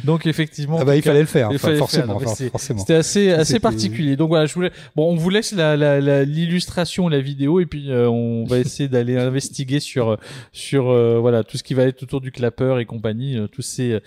Donc 0.04 0.26
effectivement, 0.26 0.78
ah 0.80 0.84
bah, 0.84 0.96
il 0.96 1.02
fallait 1.02 1.20
le 1.20 1.26
faire, 1.26 1.52
forcément. 1.52 2.18
forcément. 2.18 2.80
C'était 2.80 2.94
assez 2.94 3.30
assez 3.30 3.60
particulier. 3.60 4.16
Donc 4.16 4.28
voilà, 4.28 4.46
je 4.46 4.54
voulais. 4.54 4.72
Bon, 4.96 5.10
on 5.10 5.16
vous 5.16 5.30
laisse 5.30 5.52
l'illustration, 5.52 7.08
la, 7.08 7.16
la, 7.16 7.22
vidéo, 7.22 7.60
et 7.60 7.66
puis 7.66 7.90
euh, 7.90 8.08
on 8.08 8.44
va 8.44 8.58
essayer 8.58 8.88
d'aller 8.88 9.16
investiguer 9.16 9.80
sur 9.80 10.18
sur 10.52 10.90
euh, 10.90 11.18
voilà 11.18 11.44
tout 11.44 11.56
ce 11.56 11.62
qui 11.62 11.74
va 11.74 11.84
être 11.84 12.02
autour 12.02 12.20
du 12.20 12.32
clapper 12.32 12.78
et 12.80 12.84
compagnie, 12.84 13.38
euh, 13.38 13.46
tous 13.46 13.62
ces 13.62 14.00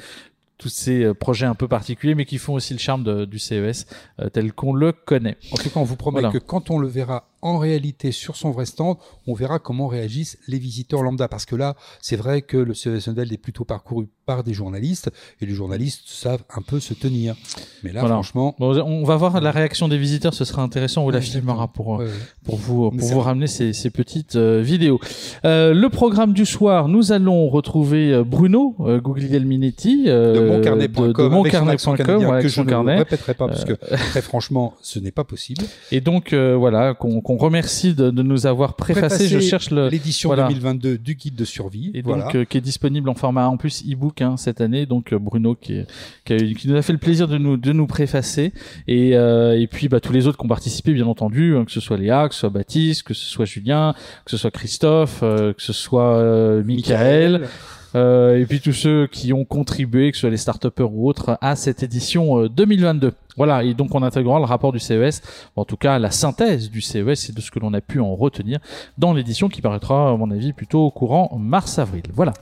tous 0.57 0.69
ces 0.69 1.11
projets 1.15 1.47
un 1.47 1.55
peu 1.55 1.67
particuliers, 1.67 2.13
mais 2.13 2.25
qui 2.25 2.37
font 2.37 2.53
aussi 2.53 2.73
le 2.73 2.79
charme 2.79 3.25
du 3.25 3.39
CES 3.39 3.87
tel 4.31 4.53
qu'on 4.53 4.73
le 4.73 4.91
connaît. 4.91 5.35
En 5.51 5.55
tout 5.55 5.71
cas, 5.71 5.79
on 5.79 5.83
vous 5.83 5.95
promet 5.95 6.21
que 6.31 6.37
quand 6.37 6.69
on 6.69 6.77
le 6.77 6.87
verra 6.87 7.30
en 7.41 7.57
réalité 7.57 8.11
sur 8.11 8.35
son 8.35 8.51
vrai 8.51 8.65
stand, 8.65 8.97
on 9.27 9.33
verra 9.33 9.59
comment 9.59 9.87
réagissent 9.87 10.37
les 10.47 10.59
visiteurs 10.59 11.03
lambda. 11.03 11.27
Parce 11.27 11.45
que 11.45 11.55
là, 11.55 11.75
c'est 12.01 12.15
vrai 12.15 12.41
que 12.41 12.57
le 12.57 12.73
CES 12.73 13.07
est 13.07 13.37
plutôt 13.37 13.65
parcouru 13.65 14.07
par 14.25 14.43
des 14.43 14.53
journalistes 14.53 15.09
et 15.41 15.45
les 15.45 15.53
journalistes 15.53 16.03
savent 16.05 16.43
un 16.55 16.61
peu 16.61 16.79
se 16.79 16.93
tenir. 16.93 17.35
Mais 17.83 17.91
là, 17.91 18.05
franchement, 18.05 18.55
on 18.59 19.03
va 19.03 19.15
voir 19.15 19.41
la 19.41 19.51
réaction 19.51 19.87
des 19.87 19.97
visiteurs. 19.97 20.33
Ce 20.33 20.45
sera 20.45 20.61
intéressant. 20.61 21.05
On 21.05 21.09
la 21.09 21.21
filmera 21.21 21.67
pour 21.67 22.01
pour 22.43 22.55
vous 22.55 22.91
pour 22.91 23.07
vous 23.07 23.19
ramener 23.19 23.47
ces, 23.47 23.73
ces 23.73 23.89
petites 23.89 24.35
euh, 24.35 24.61
vidéos. 24.61 24.99
Euh, 25.45 25.73
le 25.73 25.89
programme 25.89 26.33
du 26.33 26.45
soir, 26.45 26.87
nous 26.87 27.11
allons 27.11 27.49
retrouver 27.49 28.11
euh, 28.11 28.23
Bruno 28.23 28.75
euh, 28.79 28.99
Guglielminetti 28.99 30.05
de 30.05 30.47
moncarnet.com 30.47 31.13
de, 31.13 31.27
moncarnet.com 31.27 32.41
que 32.41 32.47
je 32.47 32.61
ne 32.61 32.97
répéterai 32.97 33.33
pas 33.33 33.47
parce 33.47 33.65
que 33.65 33.73
très 33.73 34.21
franchement, 34.21 34.73
ce 34.81 34.99
n'est 34.99 35.11
pas 35.11 35.23
possible. 35.23 35.65
Et 35.91 36.01
donc 36.01 36.33
voilà 36.33 36.93
qu'on 36.93 37.30
on 37.31 37.37
remercie 37.37 37.93
de, 37.93 38.11
nous 38.11 38.45
avoir 38.45 38.75
préfacé. 38.75 39.27
Je 39.27 39.39
cherche 39.39 39.71
l'édition 39.71 40.35
2022 40.35 40.97
du 40.97 41.15
guide 41.15 41.35
de 41.35 41.45
survie, 41.45 41.91
et 41.93 42.01
donc 42.01 42.35
euh, 42.35 42.45
qui 42.45 42.57
est 42.57 42.61
disponible 42.61 43.09
en 43.09 43.15
format 43.15 43.47
en 43.47 43.57
plus 43.57 43.83
e-book 43.89 44.21
hein, 44.21 44.35
cette 44.37 44.61
année. 44.61 44.85
Donc 44.85 45.13
euh, 45.13 45.19
Bruno 45.19 45.55
qui, 45.55 45.81
qui, 46.25 46.67
nous 46.67 46.75
a 46.75 46.81
fait 46.81 46.93
le 46.93 46.99
plaisir 46.99 47.27
de 47.27 47.37
nous 47.37 47.57
de 47.57 47.71
nous 47.71 47.87
préfacer 47.87 48.51
et, 48.87 49.15
euh, 49.15 49.59
et 49.59 49.67
puis 49.67 49.87
bah, 49.87 49.99
tous 49.99 50.13
les 50.13 50.27
autres 50.27 50.37
qui 50.37 50.45
ont 50.45 50.49
participé 50.49 50.93
bien 50.93 51.07
entendu, 51.07 51.55
hein, 51.55 51.65
que 51.65 51.71
ce 51.71 51.79
soit 51.79 51.97
Léa, 51.97 52.27
que 52.27 52.33
ce 52.33 52.41
soit 52.41 52.49
Baptiste, 52.49 53.03
que 53.03 53.13
ce 53.13 53.25
soit 53.25 53.45
Julien, 53.45 53.93
que 54.25 54.31
ce 54.31 54.37
soit 54.37 54.51
Christophe, 54.51 55.21
que 55.21 55.53
ce 55.57 55.73
soit 55.73 56.63
Michael. 56.63 57.47
Euh, 57.95 58.39
et 58.39 58.45
puis 58.45 58.61
tous 58.61 58.73
ceux 58.73 59.07
qui 59.07 59.33
ont 59.33 59.45
contribué, 59.45 60.11
que 60.11 60.17
ce 60.17 60.21
soit 60.21 60.29
les 60.29 60.37
start 60.37 60.65
ou 60.79 61.07
autres, 61.07 61.37
à 61.41 61.55
cette 61.55 61.83
édition 61.83 62.47
2022. 62.47 63.13
Voilà, 63.37 63.63
et 63.63 63.73
donc 63.73 63.95
on 63.95 64.03
intégrera 64.03 64.39
le 64.39 64.45
rapport 64.45 64.71
du 64.71 64.79
CES, 64.79 65.21
en 65.55 65.65
tout 65.65 65.77
cas 65.77 65.99
la 65.99 66.11
synthèse 66.11 66.69
du 66.69 66.81
CES 66.81 67.29
et 67.29 67.33
de 67.33 67.41
ce 67.41 67.51
que 67.51 67.59
l'on 67.59 67.73
a 67.73 67.81
pu 67.81 67.99
en 67.99 68.15
retenir 68.15 68.59
dans 68.97 69.13
l'édition 69.13 69.49
qui 69.49 69.61
paraîtra, 69.61 70.11
à 70.11 70.17
mon 70.17 70.31
avis, 70.31 70.53
plutôt 70.53 70.85
au 70.85 70.91
courant 70.91 71.35
mars-avril. 71.37 72.03
Voilà. 72.13 72.33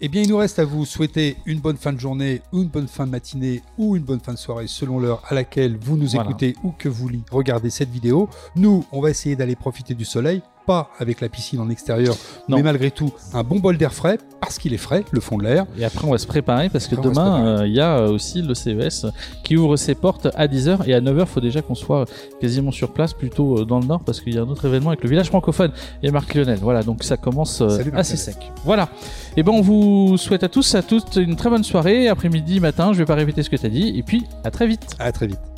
Eh 0.00 0.08
bien, 0.08 0.22
il 0.22 0.28
nous 0.28 0.36
reste 0.36 0.58
à 0.58 0.64
vous 0.64 0.84
souhaiter 0.84 1.36
une 1.46 1.60
bonne 1.60 1.76
fin 1.76 1.92
de 1.92 2.00
journée, 2.00 2.42
ou 2.52 2.62
une 2.62 2.68
bonne 2.68 2.88
fin 2.88 3.06
de 3.06 3.10
matinée, 3.10 3.62
ou 3.78 3.96
une 3.96 4.02
bonne 4.02 4.20
fin 4.20 4.32
de 4.32 4.38
soirée, 4.38 4.66
selon 4.66 4.98
l'heure 4.98 5.22
à 5.28 5.34
laquelle 5.34 5.76
vous 5.80 5.96
nous 5.96 6.16
écoutez 6.16 6.56
ou 6.64 6.72
que 6.72 6.88
vous 6.88 7.08
regardez 7.30 7.70
cette 7.70 7.90
vidéo. 7.90 8.28
Nous, 8.56 8.84
on 8.92 9.00
va 9.00 9.10
essayer 9.10 9.36
d'aller 9.36 9.56
profiter 9.56 9.94
du 9.94 10.04
soleil 10.04 10.42
pas 10.66 10.90
avec 10.98 11.20
la 11.20 11.28
piscine 11.28 11.60
en 11.60 11.68
extérieur, 11.68 12.16
mais 12.48 12.62
malgré 12.62 12.90
tout 12.90 13.12
un 13.32 13.42
bon 13.42 13.58
bol 13.58 13.76
d'air 13.76 13.92
frais 13.92 14.18
parce 14.40 14.58
qu'il 14.58 14.74
est 14.74 14.78
frais, 14.78 15.04
le 15.10 15.20
fond 15.20 15.38
de 15.38 15.44
l'air. 15.44 15.66
Et 15.78 15.84
après 15.84 16.06
on 16.06 16.10
va 16.10 16.18
se 16.18 16.26
préparer 16.26 16.68
parce 16.68 16.86
que 16.86 16.96
demain 16.96 17.60
euh, 17.60 17.66
il 17.66 17.74
y 17.74 17.80
a 17.80 17.98
euh, 17.98 18.10
aussi 18.10 18.42
le 18.42 18.54
CES 18.54 19.06
qui 19.42 19.56
ouvre 19.56 19.76
ses 19.76 19.94
portes 19.94 20.28
à 20.34 20.46
10h 20.46 20.86
et 20.86 20.94
à 20.94 21.00
9h 21.00 21.20
il 21.20 21.26
faut 21.26 21.40
déjà 21.40 21.62
qu'on 21.62 21.74
soit 21.74 22.04
quasiment 22.40 22.70
sur 22.70 22.92
place 22.92 23.14
plutôt 23.14 23.60
euh, 23.60 23.64
dans 23.64 23.80
le 23.80 23.86
nord 23.86 24.00
parce 24.04 24.20
qu'il 24.20 24.34
y 24.34 24.38
a 24.38 24.42
un 24.42 24.48
autre 24.48 24.66
événement 24.66 24.90
avec 24.90 25.02
le 25.02 25.08
village 25.08 25.28
francophone 25.28 25.72
et 26.02 26.10
Marc 26.10 26.34
Lionel. 26.34 26.58
Voilà, 26.60 26.82
donc 26.82 27.02
ça 27.04 27.16
commence 27.16 27.62
assez 27.94 28.16
sec. 28.16 28.36
Voilà. 28.64 28.88
Et 29.36 29.42
ben 29.42 29.52
on 29.52 29.62
vous 29.62 30.16
souhaite 30.18 30.44
à 30.44 30.48
tous 30.48 30.74
à 30.74 30.82
toutes 30.82 31.16
une 31.16 31.36
très 31.36 31.50
bonne 31.50 31.64
soirée, 31.64 32.08
après-midi, 32.08 32.60
matin, 32.60 32.92
je 32.92 32.98
vais 32.98 33.04
pas 33.04 33.14
répéter 33.14 33.42
ce 33.42 33.50
que 33.50 33.56
tu 33.56 33.66
as 33.66 33.70
dit 33.70 33.98
et 33.98 34.02
puis 34.02 34.24
à 34.44 34.50
très 34.50 34.66
vite. 34.66 34.86
À 34.98 35.12
très 35.12 35.26
vite. 35.26 35.53